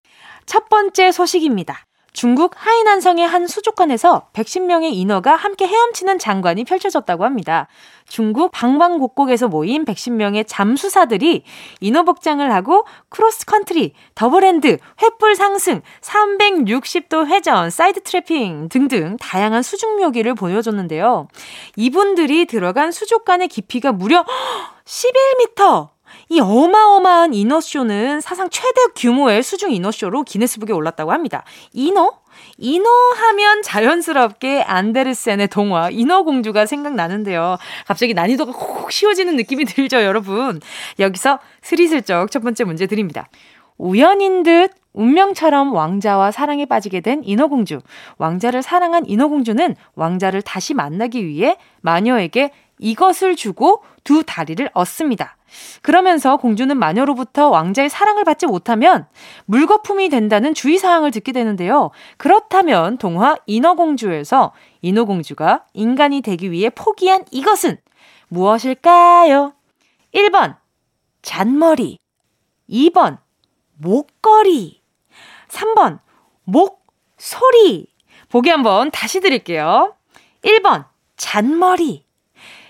첫 0.46 0.70
번째 0.70 1.12
소식입니다. 1.12 1.86
중국 2.14 2.54
하이난성의 2.56 3.26
한 3.26 3.48
수족관에서 3.48 4.28
110명의 4.34 4.94
인어가 4.94 5.36
함께 5.36 5.66
헤엄치는 5.66 6.20
장관이 6.20 6.66
펼쳐졌다고 6.66 7.24
합니다. 7.26 7.68
중국 8.12 8.52
방방곡곡에서 8.52 9.48
모인 9.48 9.86
110명의 9.86 10.44
잠수사들이 10.46 11.44
인어 11.80 12.04
복장을 12.04 12.52
하고 12.54 12.86
크로스컨트리, 13.08 13.94
double 14.16 14.51
hand, 14.51 14.80
횃불 14.98 15.36
상승, 15.36 15.82
360도 16.02 17.28
회전, 17.28 17.70
side 17.70 18.04
trapping 18.04 18.68
등등 18.68 19.16
다양한 19.16 19.64
수중 19.64 19.96
묘기를 19.96 20.36
보여줬는데요. 20.36 21.30
이분들이 21.78 22.48
들어간 22.48 22.92
수족관의 22.92 23.48
깊이가 23.48 23.94
무려 23.94 24.26
11m! 24.84 25.88
이 26.28 26.42
어마어마한 26.42 27.34
이너쇼는 27.34 28.20
사상 28.20 28.50
최대 28.50 28.82
규모의 28.98 29.42
수중 29.42 29.72
이너쇼로 29.72 30.24
기네스북에 30.24 30.74
올랐다고 30.74 31.14
합니다. 31.14 31.46
이너? 31.72 32.21
인어 32.58 32.90
하면 33.16 33.62
자연스럽게 33.62 34.62
안데르센의 34.64 35.48
동화 35.48 35.90
인어공주가 35.90 36.66
생각나는데요. 36.66 37.58
갑자기 37.86 38.14
난이도가 38.14 38.52
콕 38.52 38.92
씌워지는 38.92 39.36
느낌이 39.36 39.66
들죠, 39.66 40.04
여러분. 40.04 40.62
여기서 41.00 41.40
스리슬쩍 41.62 42.32
첫 42.32 42.42
번째 42.42 42.64
문제 42.64 42.88
드립니다. 42.88 43.28
우연인 43.78 44.44
듯 44.44 44.72
운명처럼 44.94 45.74
왕자와 45.74 46.32
사랑에 46.32 46.66
빠지게 46.66 47.02
된 47.02 47.22
인어공주. 47.24 47.82
왕자를 48.18 48.62
사랑한 48.62 49.06
인어공주는 49.08 49.76
왕자를 49.96 50.42
다시 50.42 50.74
만나기 50.74 51.26
위해 51.26 51.58
마녀에게 51.82 52.52
이것을 52.80 53.36
주고 53.36 53.84
두 54.04 54.24
다리를 54.24 54.70
얻습니다. 54.74 55.38
그러면서 55.82 56.38
공주는 56.38 56.78
마녀로부터 56.78 57.50
왕자의 57.50 57.90
사랑을 57.90 58.24
받지 58.24 58.46
못하면 58.46 59.08
물거품이 59.46 60.10
된다는 60.10 60.54
주의사항을 60.54 61.12
듣게 61.12 61.32
되는데요. 61.32 61.92
그렇다면 62.18 62.98
동화 62.98 63.36
인어공주에서 63.46 64.54
인어공주가 64.82 65.66
인간이 65.74 66.22
되기 66.22 66.52
위해 66.52 66.70
포기한 66.70 67.26
이것은 67.32 67.78
무엇일까요? 68.30 69.54
1번, 70.14 70.58
잔머리. 71.22 71.98
2번, 72.70 73.18
목걸이. 73.78 74.82
3번, 75.50 76.00
목소리. 76.44 77.88
보기 78.30 78.50
한번 78.50 78.90
다시 78.92 79.20
드릴게요. 79.20 79.96
1번, 80.44 80.86
잔머리. 81.18 82.06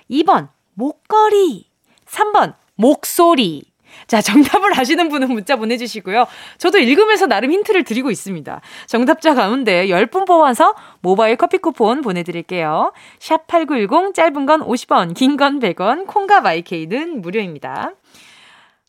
2번, 0.09 0.49
목걸이. 0.73 1.69
3번, 2.05 2.55
목소리. 2.75 3.63
자, 4.07 4.21
정답을 4.21 4.77
아시는 4.79 5.09
분은 5.09 5.27
문자 5.33 5.57
보내주시고요. 5.57 6.25
저도 6.57 6.77
읽으면서 6.79 7.27
나름 7.27 7.51
힌트를 7.51 7.83
드리고 7.83 8.09
있습니다. 8.09 8.61
정답자 8.87 9.33
가운데 9.33 9.87
10분 9.87 10.25
뽑아서 10.25 10.75
모바일 11.01 11.35
커피 11.35 11.57
쿠폰 11.57 12.01
보내드릴게요. 12.01 12.93
샵 13.19 13.47
8910, 13.47 14.13
짧은 14.13 14.45
건 14.45 14.61
50원, 14.61 15.13
긴 15.13 15.35
건 15.37 15.59
100원, 15.59 16.07
콩과 16.07 16.41
마이케이는 16.41 17.21
무료입니다. 17.21 17.91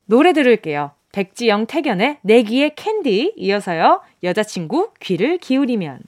노래 0.06 0.32
들을게요. 0.32 0.92
백지영 1.12 1.66
택연의 1.66 2.18
내 2.22 2.44
귀에 2.44 2.74
캔디 2.76 3.34
이어서요. 3.36 4.00
여자친구 4.22 4.90
귀를 5.00 5.38
기울이면. 5.38 6.00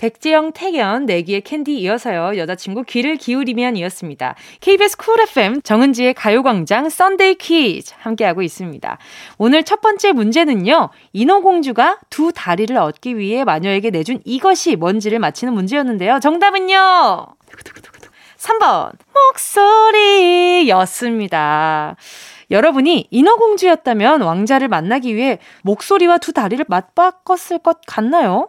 백지영 0.00 0.52
택연 0.52 1.04
내 1.04 1.20
귀에 1.20 1.42
캔디 1.42 1.78
이어서요. 1.78 2.38
여자친구 2.38 2.84
귀를 2.84 3.16
기울이면 3.16 3.76
이었습니다. 3.76 4.34
KBS 4.60 4.96
Cool 4.96 5.20
FM 5.20 5.60
정은지의 5.60 6.14
가요광장 6.14 6.88
Sunday 6.88 7.34
퀴즈 7.34 7.92
함께하고 7.98 8.40
있습니다. 8.40 8.96
오늘 9.36 9.62
첫 9.62 9.82
번째 9.82 10.12
문제는요. 10.12 10.88
인어공주가 11.12 11.98
두 12.08 12.32
다리를 12.34 12.74
얻기 12.74 13.18
위해 13.18 13.44
마녀에게 13.44 13.90
내준 13.90 14.22
이것이 14.24 14.76
뭔지를 14.76 15.18
맞히는 15.18 15.52
문제였는데요. 15.52 16.18
정답은요. 16.20 17.26
3번 18.38 18.92
목소리였습니다. 20.62 21.96
여러분이 22.50 23.08
인어공주였다면 23.10 24.22
왕자를 24.22 24.68
만나기 24.68 25.14
위해 25.14 25.38
목소리와 25.62 26.16
두 26.16 26.32
다리를 26.32 26.64
맞바꿨을 26.66 27.58
것 27.62 27.80
같나요? 27.86 28.48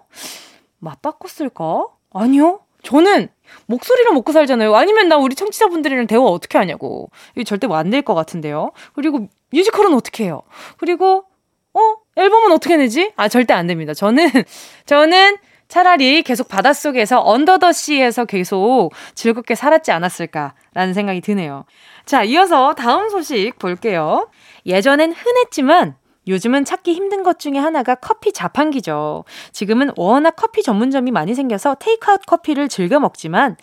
맞바꿨을까? 0.82 1.86
아니요. 2.14 2.60
저는 2.84 3.30
목소리로 3.68 4.14
먹고 4.14 4.32
살잖아요. 4.32 4.76
아니면 4.76 5.08
나 5.08 5.18
우리 5.18 5.36
청취자분들이랑 5.36 6.08
대화 6.08 6.24
어떻게 6.24 6.58
하냐고. 6.58 7.10
이게 7.36 7.44
절대 7.44 7.68
뭐안될 7.68 8.02
것 8.02 8.14
같은데요. 8.16 8.72
그리고 8.94 9.28
뮤지컬은 9.52 9.94
어떻게 9.94 10.26
해요? 10.26 10.42
그리고, 10.78 11.26
어? 11.74 11.96
앨범은 12.16 12.52
어떻게 12.52 12.78
내지? 12.78 13.14
아, 13.16 13.28
절대 13.28 13.54
안 13.54 13.68
됩니다. 13.68 13.94
저는, 13.94 14.30
저는 14.86 15.38
차라리 15.68 16.22
계속 16.24 16.50
바닷속에서 16.50 17.22
언더더 17.22 17.72
시에서 17.72 18.26
계속 18.26 18.92
즐겁게 19.16 19.56
살았지 19.56 19.92
않았을까라는 19.92 20.94
생각이 20.94 21.22
드네요. 21.22 21.64
자, 22.06 22.24
이어서 22.24 22.74
다음 22.74 23.10
소식 23.10 23.58
볼게요. 23.58 24.30
예전엔 24.66 25.14
흔했지만 25.14 25.96
요즘은 26.32 26.66
찾기 26.66 26.94
힘든 26.94 27.24
것 27.24 27.38
중에 27.40 27.58
하나가 27.58 27.94
커피 27.96 28.32
자판기죠. 28.32 29.26
지금은 29.52 29.92
워낙 29.98 30.32
커피 30.32 30.64
전문점이 30.64 31.12
많이 31.12 31.36
생겨서 31.36 31.76
테이크아웃 31.76 32.22
커피를 32.26 32.70
즐겨 32.70 33.00
먹지만 33.00 33.58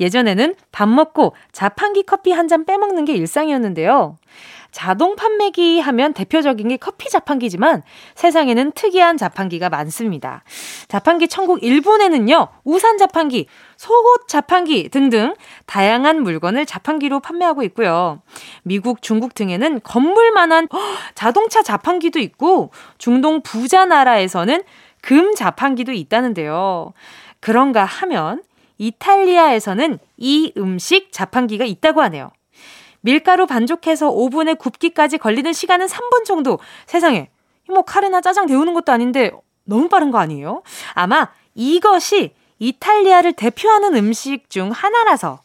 예전에는 0.00 0.54
밥 0.72 0.88
먹고 0.88 1.34
자판기 1.52 2.02
커피 2.02 2.32
한 2.32 2.48
잔 2.48 2.66
빼먹는 2.66 3.06
게 3.06 3.14
일상이었는데요. 3.14 4.18
자동 4.70 5.16
판매기 5.16 5.80
하면 5.80 6.12
대표적인 6.12 6.68
게 6.68 6.76
커피 6.76 7.08
자판기지만 7.08 7.82
세상에는 8.16 8.72
특이한 8.72 9.16
자판기가 9.16 9.68
많습니다. 9.70 10.42
자판기 10.88 11.28
천국 11.28 11.62
일본에는요, 11.62 12.48
우산 12.64 12.98
자판기, 12.98 13.46
속옷 13.84 14.28
자판기 14.28 14.88
등등 14.88 15.34
다양한 15.66 16.22
물건을 16.22 16.64
자판기로 16.64 17.20
판매하고 17.20 17.62
있고요. 17.64 18.22
미국, 18.62 19.02
중국 19.02 19.34
등에는 19.34 19.82
건물만한 19.84 20.68
자동차 21.14 21.62
자판기도 21.62 22.18
있고 22.18 22.70
중동 22.96 23.42
부자 23.42 23.84
나라에서는 23.84 24.62
금 25.02 25.34
자판기도 25.34 25.92
있다는데요. 25.92 26.94
그런가 27.40 27.84
하면 27.84 28.42
이탈리아에서는 28.78 29.98
이 30.16 30.54
음식 30.56 31.12
자판기가 31.12 31.66
있다고 31.66 32.00
하네요. 32.04 32.30
밀가루 33.02 33.46
반죽해서 33.46 34.08
오븐에 34.08 34.54
굽기까지 34.54 35.18
걸리는 35.18 35.52
시간은 35.52 35.88
3분 35.88 36.24
정도. 36.24 36.58
세상에. 36.86 37.28
뭐 37.68 37.82
카레나 37.82 38.22
짜장 38.22 38.46
데우는 38.46 38.72
것도 38.72 38.92
아닌데 38.92 39.30
너무 39.64 39.90
빠른 39.90 40.10
거 40.10 40.16
아니에요? 40.16 40.62
아마 40.94 41.28
이것이 41.54 42.32
이탈리아를 42.68 43.34
대표하는 43.34 43.94
음식 43.94 44.48
중 44.48 44.70
하나라서 44.70 45.40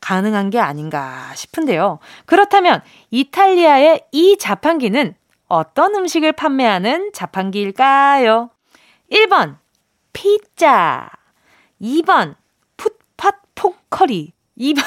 가능한 0.00 0.50
게 0.50 0.58
아닌가 0.58 1.32
싶은데요. 1.34 1.98
그렇다면 2.26 2.82
이탈리아의 3.10 4.06
이 4.12 4.38
자판기는 4.38 5.14
어떤 5.48 5.94
음식을 5.96 6.32
판매하는 6.32 7.10
자판기일까요? 7.12 8.50
1번, 9.10 9.56
피자. 10.12 11.10
2번, 11.82 12.36
풋팟 12.76 13.32
퐁커리. 13.56 14.32
2번, 14.58 14.82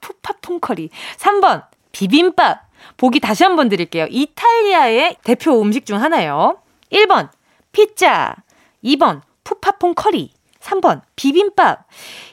푸파퐁커리. 0.00 0.90
3번, 1.16 1.64
비빔밥. 1.92 2.68
보기 2.96 3.20
다시 3.20 3.44
한번 3.44 3.68
드릴게요. 3.68 4.06
이탈리아의 4.10 5.16
대표 5.22 5.60
음식 5.60 5.86
중 5.86 6.02
하나예요. 6.02 6.60
1번, 6.90 7.30
피자. 7.70 8.34
2번, 8.84 9.22
푸팟퐁 9.44 9.94
커리. 9.94 10.32
3번, 10.62 11.00
비빔밥. 11.16 11.86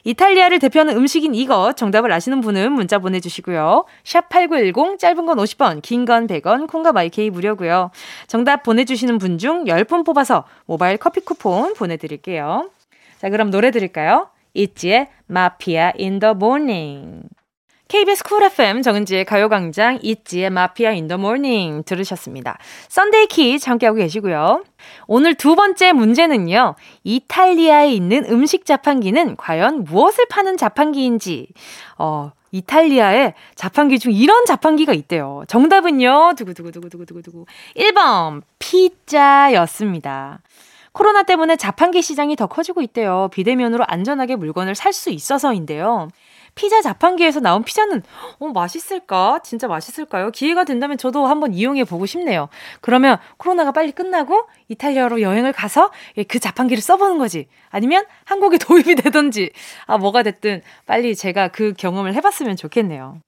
이탈리아를 0.04 0.58
대표하는 0.60 0.96
음식인 0.96 1.34
이거 1.34 1.72
정답을 1.72 2.12
아시는 2.12 2.40
분은 2.40 2.72
문자 2.72 2.98
보내주시고요. 2.98 3.84
샵 4.04 4.28
8910, 4.28 4.98
짧은 4.98 5.26
건 5.26 5.36
50원, 5.38 5.82
긴 5.82 6.04
건 6.04 6.26
100원, 6.26 6.66
콩과 6.68 6.92
my 6.92 7.16
K 7.16 7.28
무료고요. 7.30 7.90
정답 8.26 8.62
보내주시는 8.62 9.18
분 9.18 9.38
중 9.38 9.64
10분 9.64 10.04
뽑아서 10.04 10.44
모바일 10.66 10.96
커피 10.98 11.20
쿠폰 11.20 11.74
보내드릴게요. 11.74 12.70
자, 13.18 13.30
그럼 13.30 13.50
노래 13.50 13.70
드릴까요? 13.70 14.28
ITZY의 14.54 15.08
마피아 15.26 15.92
In 15.96 16.18
the 16.18 16.34
morning. 16.34 17.22
KBS 17.90 18.22
Cool 18.22 18.44
FM 18.44 18.82
정은지의 18.82 19.24
가요광장 19.24 19.98
ITZY의 20.00 20.50
마피아 20.50 20.92
In 20.92 21.08
the 21.08 21.18
morning 21.18 21.82
들으셨습니다. 21.84 22.56
Sunday 22.88 23.26
퀴즈 23.26 23.68
함께하고 23.68 23.98
계시고요. 23.98 24.62
오늘 25.08 25.34
두 25.34 25.56
번째 25.56 25.92
문제는요. 25.92 26.76
이탈리아에 27.02 27.90
있는 27.92 28.24
음식 28.30 28.64
자판기는 28.64 29.34
과연 29.36 29.82
무엇을 29.82 30.26
파는 30.30 30.56
자판기인지 30.56 31.48
어, 31.98 32.30
이탈리아에 32.52 33.34
자판기 33.56 33.98
중 33.98 34.12
이런 34.12 34.44
자판기가 34.46 34.92
있대요. 34.92 35.42
정답은요. 35.48 36.34
두구두구두구두구두구. 36.36 37.46
1번 37.76 38.42
피자였습니다. 38.60 40.38
코로나 40.92 41.24
때문에 41.24 41.56
자판기 41.56 42.02
시장이 42.02 42.36
더 42.36 42.46
커지고 42.46 42.82
있대요. 42.82 43.28
비대면으로 43.32 43.84
안전하게 43.88 44.36
물건을 44.36 44.76
살 44.76 44.92
수 44.92 45.10
있어서인데요. 45.10 46.08
피자 46.54 46.82
자판기에서 46.82 47.40
나온 47.40 47.62
피자는 47.62 48.02
어, 48.38 48.48
맛있을까? 48.48 49.40
진짜 49.42 49.68
맛있을까요? 49.68 50.30
기회가 50.30 50.64
된다면 50.64 50.98
저도 50.98 51.26
한번 51.26 51.54
이용해 51.54 51.84
보고 51.84 52.06
싶네요. 52.06 52.48
그러면 52.80 53.18
코로나가 53.36 53.72
빨리 53.72 53.92
끝나고 53.92 54.46
이탈리아로 54.68 55.20
여행을 55.20 55.52
가서 55.52 55.90
그 56.28 56.38
자판기를 56.38 56.82
써보는 56.82 57.18
거지. 57.18 57.48
아니면 57.70 58.04
한국에 58.24 58.58
도입이 58.58 58.96
되든지. 58.96 59.50
아, 59.86 59.98
뭐가 59.98 60.22
됐든 60.22 60.62
빨리 60.86 61.14
제가 61.16 61.48
그 61.48 61.72
경험을 61.76 62.14
해봤으면 62.14 62.56
좋겠네요. 62.56 63.20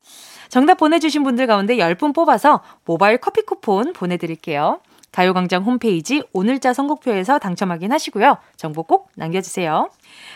정답 0.49 0.75
보내주신 0.75 1.23
분들 1.23 1.47
가운데 1.47 1.77
10분 1.77 2.15
뽑아서 2.15 2.61
모바일 2.85 3.19
커피 3.19 3.43
쿠폰 3.43 3.93
보내드릴게요. 3.95 4.81
가요광장 5.13 5.63
홈페이지 5.63 6.23
오늘자 6.33 6.73
선곡표에서 6.73 7.39
당첨 7.39 7.71
확인하시고요. 7.71 8.39
정보 8.57 8.83
꼭 8.83 9.11
남겨주세요. 9.15 9.91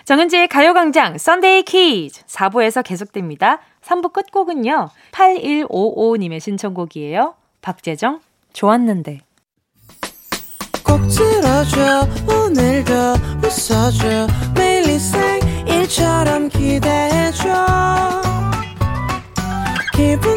정은지의 0.04 0.48
가요광장 0.48 1.18
Sunday 1.18 1.62
퀴즈 1.62 2.22
4부에서 2.26 2.84
계속됩니다. 2.84 3.60
3부 3.82 4.12
끝곡은요. 4.12 4.90
8155님의 5.12 6.40
신청곡이에요. 6.40 7.34
박재정 7.62 8.20
좋았는데 8.52 9.20
꼭 10.84 11.00
들어줘 11.08 12.06
오늘도 12.28 12.92
웃어줘 13.42 14.26
매일 14.54 14.88
생일처럼 14.88 16.48
기대해줘 16.48 18.25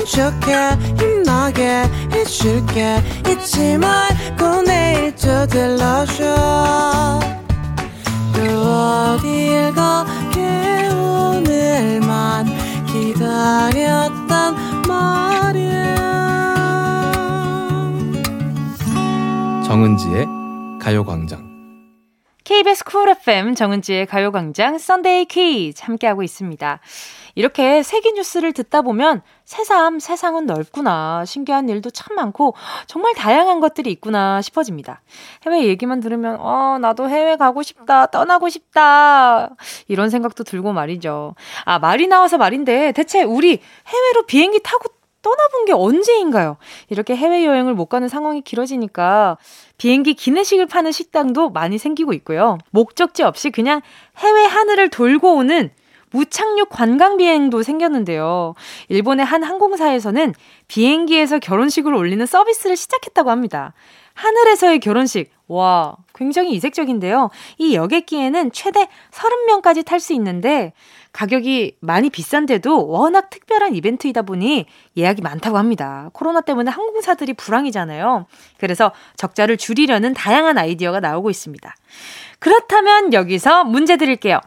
부족해 0.09 0.75
힘나게 0.97 1.83
해줄게. 2.11 2.97
잊지 3.29 3.77
말고 3.77 4.63
내일 4.63 5.15
또 5.15 5.45
들러줘 5.45 7.19
또 8.33 8.39
어딜 8.41 9.71
가게 9.73 10.89
오늘만 10.89 12.47
기다렸단 12.87 14.55
말이야. 14.87 15.95
정은지의 19.67 20.25
가요광장. 20.81 21.47
KBS 22.43 22.83
Cool 22.83 23.09
FM 23.09 23.53
정은지의 23.53 24.07
가요광장 24.07 24.79
Sunday 24.79 25.25
퀴즈 25.25 25.83
함께하고 25.83 26.23
있습니다. 26.23 26.79
이렇게 27.39 27.83
세계 27.83 28.11
뉴스를 28.11 28.51
듣다 28.51 28.81
보면 28.81 29.21
새삼 29.45 29.99
세상은 29.99 30.45
넓구나, 30.45 31.23
신기한 31.23 31.69
일도 31.69 31.89
참 31.89 32.13
많고 32.17 32.53
정말 32.85 33.13
다양한 33.13 33.61
것들이 33.61 33.89
있구나 33.91 34.41
싶어집니다. 34.41 35.01
해외 35.45 35.63
얘기만 35.67 36.01
들으면 36.01 36.35
어 36.41 36.79
나도 36.81 37.07
해외 37.07 37.37
가고 37.37 37.63
싶다, 37.63 38.07
떠나고 38.07 38.49
싶다 38.49 39.51
이런 39.87 40.09
생각도 40.09 40.43
들고 40.43 40.73
말이죠. 40.73 41.35
아 41.63 41.79
말이 41.79 42.07
나와서 42.07 42.37
말인데 42.37 42.91
대체 42.91 43.23
우리 43.23 43.61
해외로 43.87 44.23
비행기 44.25 44.59
타고 44.61 44.89
떠나본 45.21 45.63
게 45.63 45.71
언제인가요? 45.71 46.57
이렇게 46.89 47.15
해외여행을 47.15 47.73
못 47.73 47.85
가는 47.85 48.09
상황이 48.09 48.41
길어지니까 48.41 49.37
비행기 49.77 50.13
기내식을 50.15 50.65
파는 50.65 50.91
식당도 50.91 51.51
많이 51.51 51.77
생기고 51.77 52.11
있고요. 52.15 52.57
목적지 52.71 53.23
없이 53.23 53.49
그냥 53.49 53.79
해외 54.17 54.43
하늘을 54.43 54.89
돌고 54.89 55.35
오는 55.35 55.71
무착륙 56.11 56.69
관광 56.69 57.17
비행도 57.17 57.63
생겼는데요. 57.63 58.55
일본의 58.87 59.25
한 59.25 59.43
항공사에서는 59.43 60.33
비행기에서 60.67 61.39
결혼식을 61.39 61.93
올리는 61.93 62.25
서비스를 62.25 62.77
시작했다고 62.77 63.29
합니다. 63.29 63.73
하늘에서의 64.13 64.79
결혼식. 64.79 65.31
와, 65.47 65.95
굉장히 66.13 66.51
이색적인데요. 66.51 67.31
이 67.57 67.73
여객기에는 67.73 68.51
최대 68.51 68.87
30명까지 69.11 69.83
탈 69.83 69.99
수 69.99 70.13
있는데 70.13 70.73
가격이 71.11 71.77
많이 71.79 72.09
비싼데도 72.09 72.87
워낙 72.87 73.29
특별한 73.31 73.73
이벤트이다 73.73 74.21
보니 74.21 74.67
예약이 74.95 75.21
많다고 75.23 75.57
합니다. 75.57 76.09
코로나 76.13 76.41
때문에 76.41 76.69
항공사들이 76.69 77.33
불황이잖아요. 77.33 78.27
그래서 78.59 78.91
적자를 79.15 79.57
줄이려는 79.57 80.13
다양한 80.13 80.57
아이디어가 80.59 80.99
나오고 80.99 81.31
있습니다. 81.31 81.73
그렇다면 82.37 83.13
여기서 83.13 83.63
문제 83.63 83.97
드릴게요. 83.97 84.39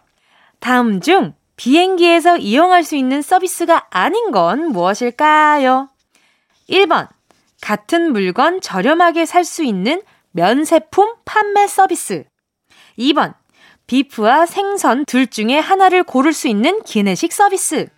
다음 0.61 1.01
중 1.01 1.35
비행기에서 1.57 2.39
이용할 2.39 2.85
수 2.85 2.97
있는 2.97 3.23
서비스가 3.23 3.87
아닌 3.91 4.31
건 4.31 4.73
무엇일까요? 4.73 5.89
1번. 6.69 7.09
같은 7.61 8.13
물건 8.13 8.61
저렴하게 8.61 9.27
살 9.27 9.45
수 9.45 9.63
있는 9.63 10.03
면세품 10.33 11.15
판매 11.25 11.67
서비스. 11.67 12.25
2번. 12.99 13.35
비프와 13.87 14.47
생선 14.47 15.05
둘 15.05 15.27
중에 15.27 15.59
하나를 15.59 16.03
고를 16.03 16.33
수 16.33 16.49
있는 16.49 16.83
기내식 16.83 17.33
서비스. 17.33 17.89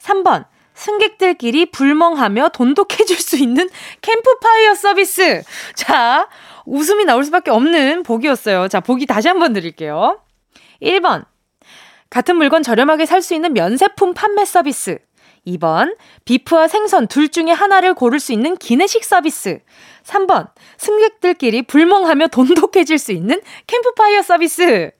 3번. 0.00 0.46
승객들끼리 0.74 1.66
불멍하며 1.70 2.48
돈독해질 2.48 3.16
수 3.20 3.36
있는 3.36 3.70
캠프파이어 4.02 4.74
서비스. 4.74 5.42
자, 5.76 6.28
웃음이 6.66 7.04
나올 7.04 7.24
수밖에 7.24 7.50
없는 7.50 8.02
복이었어요. 8.02 8.68
자, 8.68 8.80
보기 8.80 9.06
다시 9.06 9.28
한번 9.28 9.52
드릴게요. 9.52 10.20
1번. 10.82 11.24
같은 12.14 12.36
물건 12.36 12.62
저렴하게 12.62 13.06
살 13.06 13.22
수 13.22 13.34
있는 13.34 13.52
면세품 13.54 14.14
판매 14.14 14.44
서비스. 14.44 14.98
2번, 15.48 15.96
비프와 16.24 16.68
생선 16.68 17.08
둘 17.08 17.28
중에 17.28 17.50
하나를 17.50 17.94
고를 17.94 18.20
수 18.20 18.32
있는 18.32 18.56
기내식 18.56 19.02
서비스. 19.02 19.58
3번, 20.04 20.48
승객들끼리 20.76 21.62
불멍하며 21.62 22.28
돈독해질 22.28 22.98
수 22.98 23.10
있는 23.10 23.40
캠프파이어 23.66 24.22
서비스. 24.22 24.92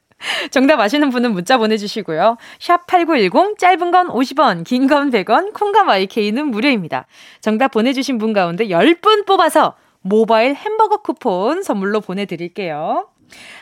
정답 0.51 0.81
아시는 0.81 1.11
분은 1.11 1.33
문자 1.33 1.57
보내주시고요. 1.57 2.37
샵 2.59 2.85
8910, 2.89 3.59
짧은 3.59 3.91
건 3.93 4.09
50원, 4.09 4.65
긴 4.65 4.89
건 4.89 5.11
100원, 5.13 5.53
콩감 5.53 5.89
IK는 5.91 6.49
무료입니다. 6.49 7.07
정답 7.41 7.71
보내주신 7.71 8.19
분 8.19 8.33
가운데 8.33 8.67
10분 8.67 9.25
뽑아서 9.25 9.77
모바일 10.01 10.55
햄버거 10.57 10.97
쿠폰 10.97 11.63
선물로 11.63 12.01
보내드릴게요. 12.01 13.09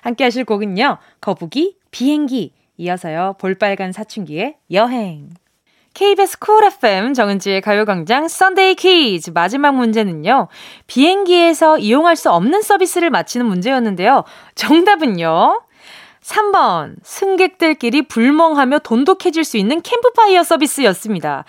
함께 0.00 0.24
하실 0.24 0.46
곡은요. 0.46 0.96
거북이, 1.20 1.76
비행기, 1.90 2.54
이어서요. 2.82 3.36
볼빨간사춘기의 3.38 4.56
여행. 4.72 5.30
KBS 5.94 6.38
Cool 6.38 6.64
FM 6.64 7.14
정은지의 7.14 7.60
가요광장 7.60 8.26
Sunday 8.26 8.74
퀴즈 8.76 9.30
마지막 9.30 9.74
문제는요. 9.74 10.48
비행기에서 10.86 11.78
이용할 11.78 12.16
수 12.16 12.30
없는 12.30 12.62
서비스를 12.62 13.10
맞히는 13.10 13.46
문제였는데요. 13.46 14.24
정답은요. 14.54 15.62
3번 16.22 16.94
승객들끼리 17.02 18.02
불멍하며 18.02 18.78
돈독해질 18.80 19.44
수 19.44 19.56
있는 19.58 19.82
캠프파이어 19.82 20.42
서비스였습니다. 20.44 21.44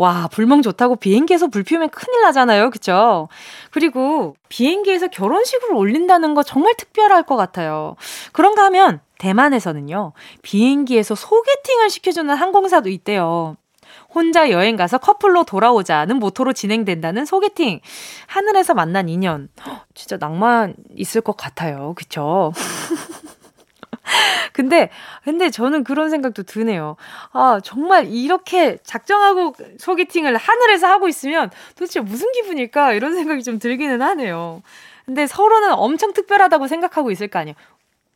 와, 0.00 0.28
불멍 0.28 0.62
좋다고 0.62 0.96
비행기에서 0.96 1.48
불 1.48 1.62
피우면 1.62 1.90
큰일 1.90 2.22
나잖아요. 2.22 2.70
그쵸? 2.70 3.28
그리고 3.70 4.34
비행기에서 4.48 5.08
결혼식을 5.08 5.74
올린다는 5.74 6.32
거 6.32 6.42
정말 6.42 6.74
특별할 6.78 7.22
것 7.24 7.36
같아요. 7.36 7.96
그런가 8.32 8.64
하면 8.64 9.00
대만에서는요, 9.18 10.14
비행기에서 10.40 11.14
소개팅을 11.14 11.90
시켜주는 11.90 12.34
항공사도 12.34 12.88
있대요. 12.88 13.56
혼자 14.08 14.48
여행 14.50 14.76
가서 14.76 14.96
커플로 14.96 15.44
돌아오자는 15.44 16.16
모토로 16.16 16.54
진행된다는 16.54 17.26
소개팅. 17.26 17.80
하늘에서 18.26 18.72
만난 18.72 19.10
인연. 19.10 19.50
진짜 19.94 20.16
낭만 20.16 20.76
있을 20.96 21.20
것 21.20 21.36
같아요. 21.36 21.92
그쵸? 21.94 22.54
근데, 24.52 24.90
근데 25.24 25.50
저는 25.50 25.84
그런 25.84 26.10
생각도 26.10 26.42
드네요. 26.42 26.96
아, 27.32 27.60
정말 27.62 28.06
이렇게 28.06 28.78
작정하고 28.82 29.54
소개팅을 29.78 30.36
하늘에서 30.36 30.86
하고 30.88 31.08
있으면 31.08 31.50
도대체 31.74 32.00
무슨 32.00 32.30
기분일까? 32.32 32.92
이런 32.94 33.14
생각이 33.14 33.42
좀 33.42 33.58
들기는 33.58 34.02
하네요. 34.02 34.62
근데 35.06 35.26
서로는 35.26 35.72
엄청 35.72 36.12
특별하다고 36.12 36.68
생각하고 36.68 37.10
있을 37.10 37.28
거 37.28 37.38
아니에요. 37.40 37.56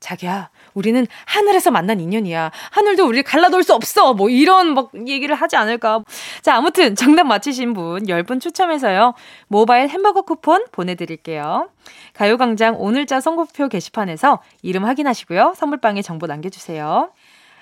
자기야, 0.04 0.50
우리는 0.74 1.06
하늘에서 1.24 1.70
만난 1.70 1.98
인연이야. 1.98 2.50
하늘도 2.72 3.06
우리를 3.06 3.22
갈라놓을 3.24 3.62
수 3.62 3.72
없어. 3.72 4.12
뭐 4.12 4.28
이런 4.28 4.74
막 4.74 4.90
얘기를 5.08 5.34
하지 5.34 5.56
않을까. 5.56 6.04
자, 6.42 6.56
아무튼 6.56 6.94
정답 6.94 7.24
맞히신 7.24 7.72
분 7.72 8.04
10분 8.04 8.38
추첨해서요. 8.38 9.14
모바일 9.48 9.88
햄버거 9.88 10.20
쿠폰 10.20 10.66
보내드릴게요. 10.72 11.70
가요광장 12.12 12.76
오늘자 12.78 13.20
선곡표 13.20 13.68
게시판에서 13.68 14.42
이름 14.60 14.84
확인하시고요. 14.84 15.54
선물방에 15.56 16.02
정보 16.02 16.26
남겨주세요. 16.26 17.10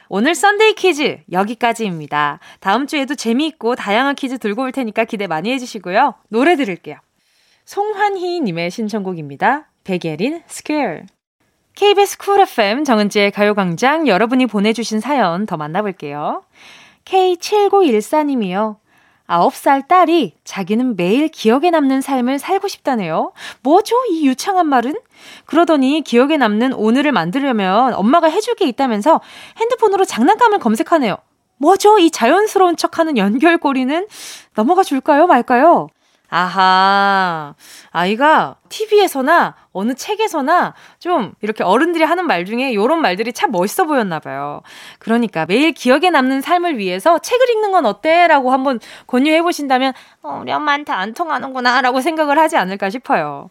오늘 0.09 0.35
Sunday 0.35 0.75
퀴즈 0.75 1.21
여기까지입니다. 1.31 2.41
다음 2.59 2.89
주에도 2.89 3.15
재미있고 3.15 3.77
다양한 3.77 4.17
퀴즈 4.17 4.39
들고 4.39 4.63
올 4.63 4.73
테니까 4.73 5.05
기대 5.05 5.29
많이 5.29 5.53
해주시고요. 5.53 6.15
노래 6.29 6.57
들을게요. 6.57 6.97
송환희님의 7.67 8.73
신청곡입니다. 8.73 9.69
백예린 9.85 10.43
Square. 10.49 11.22
KBS 11.75 12.19
Cool 12.19 12.41
FM 12.41 12.85
정은지의 12.85 13.31
가요광장 13.31 14.07
여러분이 14.07 14.47
보내주신 14.47 15.01
사연 15.01 15.47
더 15.47 15.57
만나볼게요. 15.57 16.43
K7914님이요. 17.05 18.77
9살 19.27 19.89
딸이 19.89 20.35
자기는 20.45 20.97
매일 20.97 21.29
기억에 21.29 21.71
남는 21.71 22.03
삶을 22.03 22.39
살고 22.39 22.69
싶다네요. 22.69 23.33
뭐죠, 23.63 23.97
이 24.11 24.27
유창한 24.27 24.67
말은? 24.67 24.95
그러더니 25.47 26.03
기억에 26.03 26.37
남는 26.37 26.75
오늘을 26.75 27.13
만들려면 27.13 27.95
엄마가 27.95 28.29
해줄 28.29 28.55
게 28.57 28.67
있다면서 28.67 29.23
핸드폰으로 29.59 30.05
장난감을 30.05 30.59
검색하네요. 30.59 31.17
뭐죠, 31.57 31.99
이 31.99 32.11
자연스러운 32.11 32.77
척 32.77 32.99
하는 32.99 33.17
연결고리는? 33.17 34.07
넘어가 34.55 34.83
줄까요, 34.83 35.27
말까요? 35.27 35.89
아하. 36.35 37.55
아이가 37.91 38.57
TV에서나 38.71 39.55
어느 39.73 39.93
책에서나 39.93 40.73
좀 40.99 41.35
이렇게 41.43 41.63
어른들이 41.63 42.05
하는 42.05 42.27
말 42.27 42.47
중에 42.47 42.73
요런 42.73 43.03
말들이 43.03 43.35
참 43.35 43.51
멋있어 43.51 43.85
보였나 43.85 44.19
봐요. 44.19 44.63
그러니까 44.99 45.45
매일 45.45 45.73
기억에 45.73 46.09
남는 46.09 46.41
삶을 46.41 46.79
위해서 46.79 47.19
책을 47.19 47.51
읽는 47.51 47.73
건 47.73 47.85
어때? 47.85 48.29
라고 48.29 48.51
한번 48.51 48.81
권유해 49.07 49.43
보신다면 49.43 49.93
어, 50.23 50.39
우리 50.41 50.51
엄마한테 50.53 50.95
안 50.95 51.13
통하는구나 51.13 51.83
라고 51.83 52.01
생각을 52.01 52.39
하지 52.39 52.57
않을까 52.57 52.89
싶어요. 52.89 53.51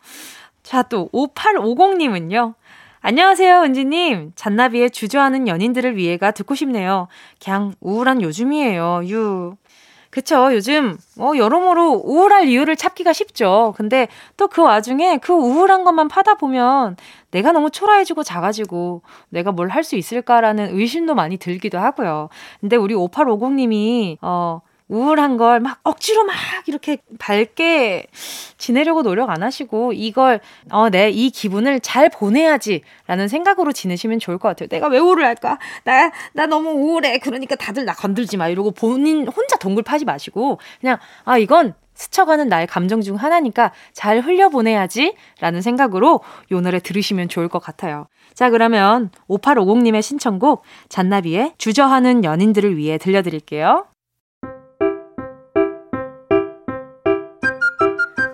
자, 0.63 0.81
또 0.81 1.07
5850님은요. 1.13 2.55
안녕하세요, 3.01 3.61
은지님. 3.61 4.31
잔나비의 4.33 4.89
주저하는 4.89 5.47
연인들을 5.47 5.97
위해가 5.97 6.31
듣고 6.31 6.55
싶네요. 6.55 7.09
그냥 7.43 7.73
우울한 7.79 8.23
요즘이에요, 8.23 9.01
유. 9.05 9.55
그쵸. 10.11 10.53
요즘, 10.53 10.97
뭐, 11.15 11.37
여러모로 11.37 12.01
우울할 12.03 12.47
이유를 12.49 12.75
찾기가 12.75 13.13
쉽죠. 13.13 13.73
근데 13.77 14.07
또 14.37 14.47
그 14.47 14.61
와중에 14.61 15.17
그 15.19 15.31
우울한 15.33 15.85
것만 15.85 16.09
파다 16.09 16.35
보면 16.35 16.97
내가 17.31 17.53
너무 17.53 17.69
초라해지고 17.71 18.23
작아지고 18.23 19.01
내가 19.29 19.53
뭘 19.53 19.69
할 19.69 19.83
수 19.85 19.95
있을까라는 19.95 20.77
의심도 20.77 21.15
많이 21.15 21.37
들기도 21.37 21.79
하고요. 21.79 22.27
근데 22.59 22.75
우리 22.75 22.93
5850님이, 22.93 24.17
어, 24.21 24.61
우울한 24.91 25.37
걸 25.37 25.59
막 25.61 25.79
억지로 25.83 26.23
막 26.25 26.35
이렇게 26.67 26.97
밝게 27.19 28.07
지내려고 28.57 29.03
노력 29.03 29.29
안 29.29 29.41
하시고 29.43 29.93
이걸 29.93 30.39
어, 30.71 30.89
내 30.89 31.09
이 31.11 31.29
기분을 31.29 31.79
잘 31.81 32.09
보내야지라는 32.09 33.27
생각으로 33.27 33.71
지내시면 33.71 34.19
좋을 34.19 34.37
것 34.37 34.47
같아요. 34.49 34.67
내가 34.69 34.87
왜 34.87 34.97
우울할까? 34.99 35.59
나, 35.83 36.11
나 36.33 36.45
너무 36.45 36.69
우울해. 36.71 37.17
그러니까 37.19 37.55
다들 37.55 37.85
나 37.85 37.93
건들지 37.93 38.37
마. 38.37 38.47
이러고 38.49 38.71
본인 38.71 39.27
혼자 39.27 39.55
동굴 39.57 39.83
파지 39.83 40.05
마시고 40.05 40.59
그냥 40.79 40.97
아, 41.25 41.37
이건 41.37 41.73
스쳐가는 41.93 42.47
나의 42.47 42.65
감정 42.67 43.01
중 43.01 43.15
하나니까 43.15 43.71
잘 43.93 44.19
흘려보내야지 44.21 45.15
라는 45.39 45.61
생각으로 45.61 46.21
요 46.51 46.61
노래 46.61 46.79
들으시면 46.79 47.29
좋을 47.29 47.47
것 47.47 47.59
같아요. 47.59 48.07
자, 48.33 48.49
그러면 48.49 49.11
5850님의 49.29 50.01
신청곡 50.01 50.63
잔나비의 50.89 51.53
주저하는 51.57 52.23
연인들을 52.23 52.77
위해 52.77 52.97
들려드릴게요. 52.97 53.85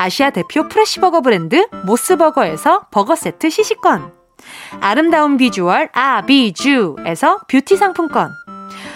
아시아 0.00 0.30
대표 0.30 0.66
fresh버거 0.66 1.20
브랜드 1.20 1.66
모스버거에서 1.84 2.86
버거 2.90 3.16
세트 3.16 3.50
시식권. 3.50 4.10
아름다운 4.80 5.36
비주얼 5.36 5.90
아비주에서 5.92 7.40
뷰티 7.46 7.76
상품권. 7.76 8.30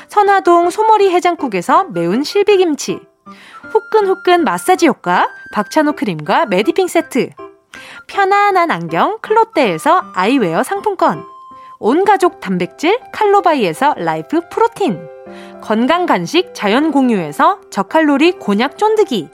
선화동 0.09 0.71
소머리 0.71 1.11
해장국에서 1.11 1.85
매운 1.91 2.25
실비김치. 2.25 3.01
후끈후끈 3.71 4.45
마사지 4.45 4.87
효과 4.87 5.29
박찬호 5.53 5.93
크림과 5.93 6.47
메디핑 6.47 6.89
세트. 6.89 7.29
편안한 8.07 8.71
안경 8.71 9.19
클로떼에서 9.21 10.13
아이웨어 10.15 10.63
상품권. 10.63 11.23
온 11.81 12.07
가족 12.07 12.41
단백질 12.41 12.99
칼로바이에서 13.13 13.97
Life 13.99 14.41
Protein. 14.49 15.07
건강 15.61 16.07
간식 16.07 16.55
자연 16.55 16.91
공유에서 16.93 17.61
저칼로리 17.71 18.39
곤약 18.39 18.79
쫀득이. 18.79 19.34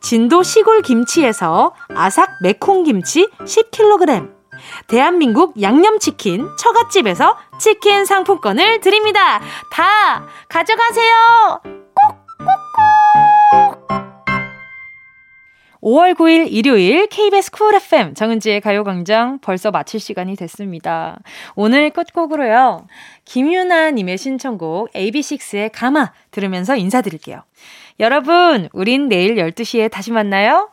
진도 0.00 0.42
시골 0.42 0.82
김치에서 0.82 1.74
아삭 1.94 2.30
매콩 2.42 2.84
김치 2.84 3.28
10kg. 3.40 4.32
대한민국 4.88 5.60
양념치킨 5.60 6.48
처갓집에서 6.58 7.36
치킨 7.58 8.04
상품권을 8.04 8.80
드립니다. 8.80 9.40
다 9.72 10.26
가져가세요. 10.48 11.60
꼭꼭꼭. 11.64 13.00
5월 15.82 16.14
9일 16.14 16.48
일요일 16.50 17.06
KBS 17.06 17.50
쿨 17.52 17.74
FM 17.74 18.14
정은지의 18.14 18.60
가요광장 18.60 19.38
벌써 19.40 19.70
마칠 19.70 19.98
시간이 19.98 20.36
됐습니다. 20.36 21.18
오늘 21.54 21.90
끝곡으로요. 21.90 22.86
김유나님의 23.24 24.18
신청곡 24.18 24.92
AB6IX의 24.92 25.70
가마 25.72 26.12
들으면서 26.30 26.76
인사드릴게요. 26.76 27.44
여러분, 28.00 28.70
우린 28.72 29.08
내일 29.10 29.34
12시에 29.34 29.90
다시 29.90 30.10
만나요. 30.10 30.70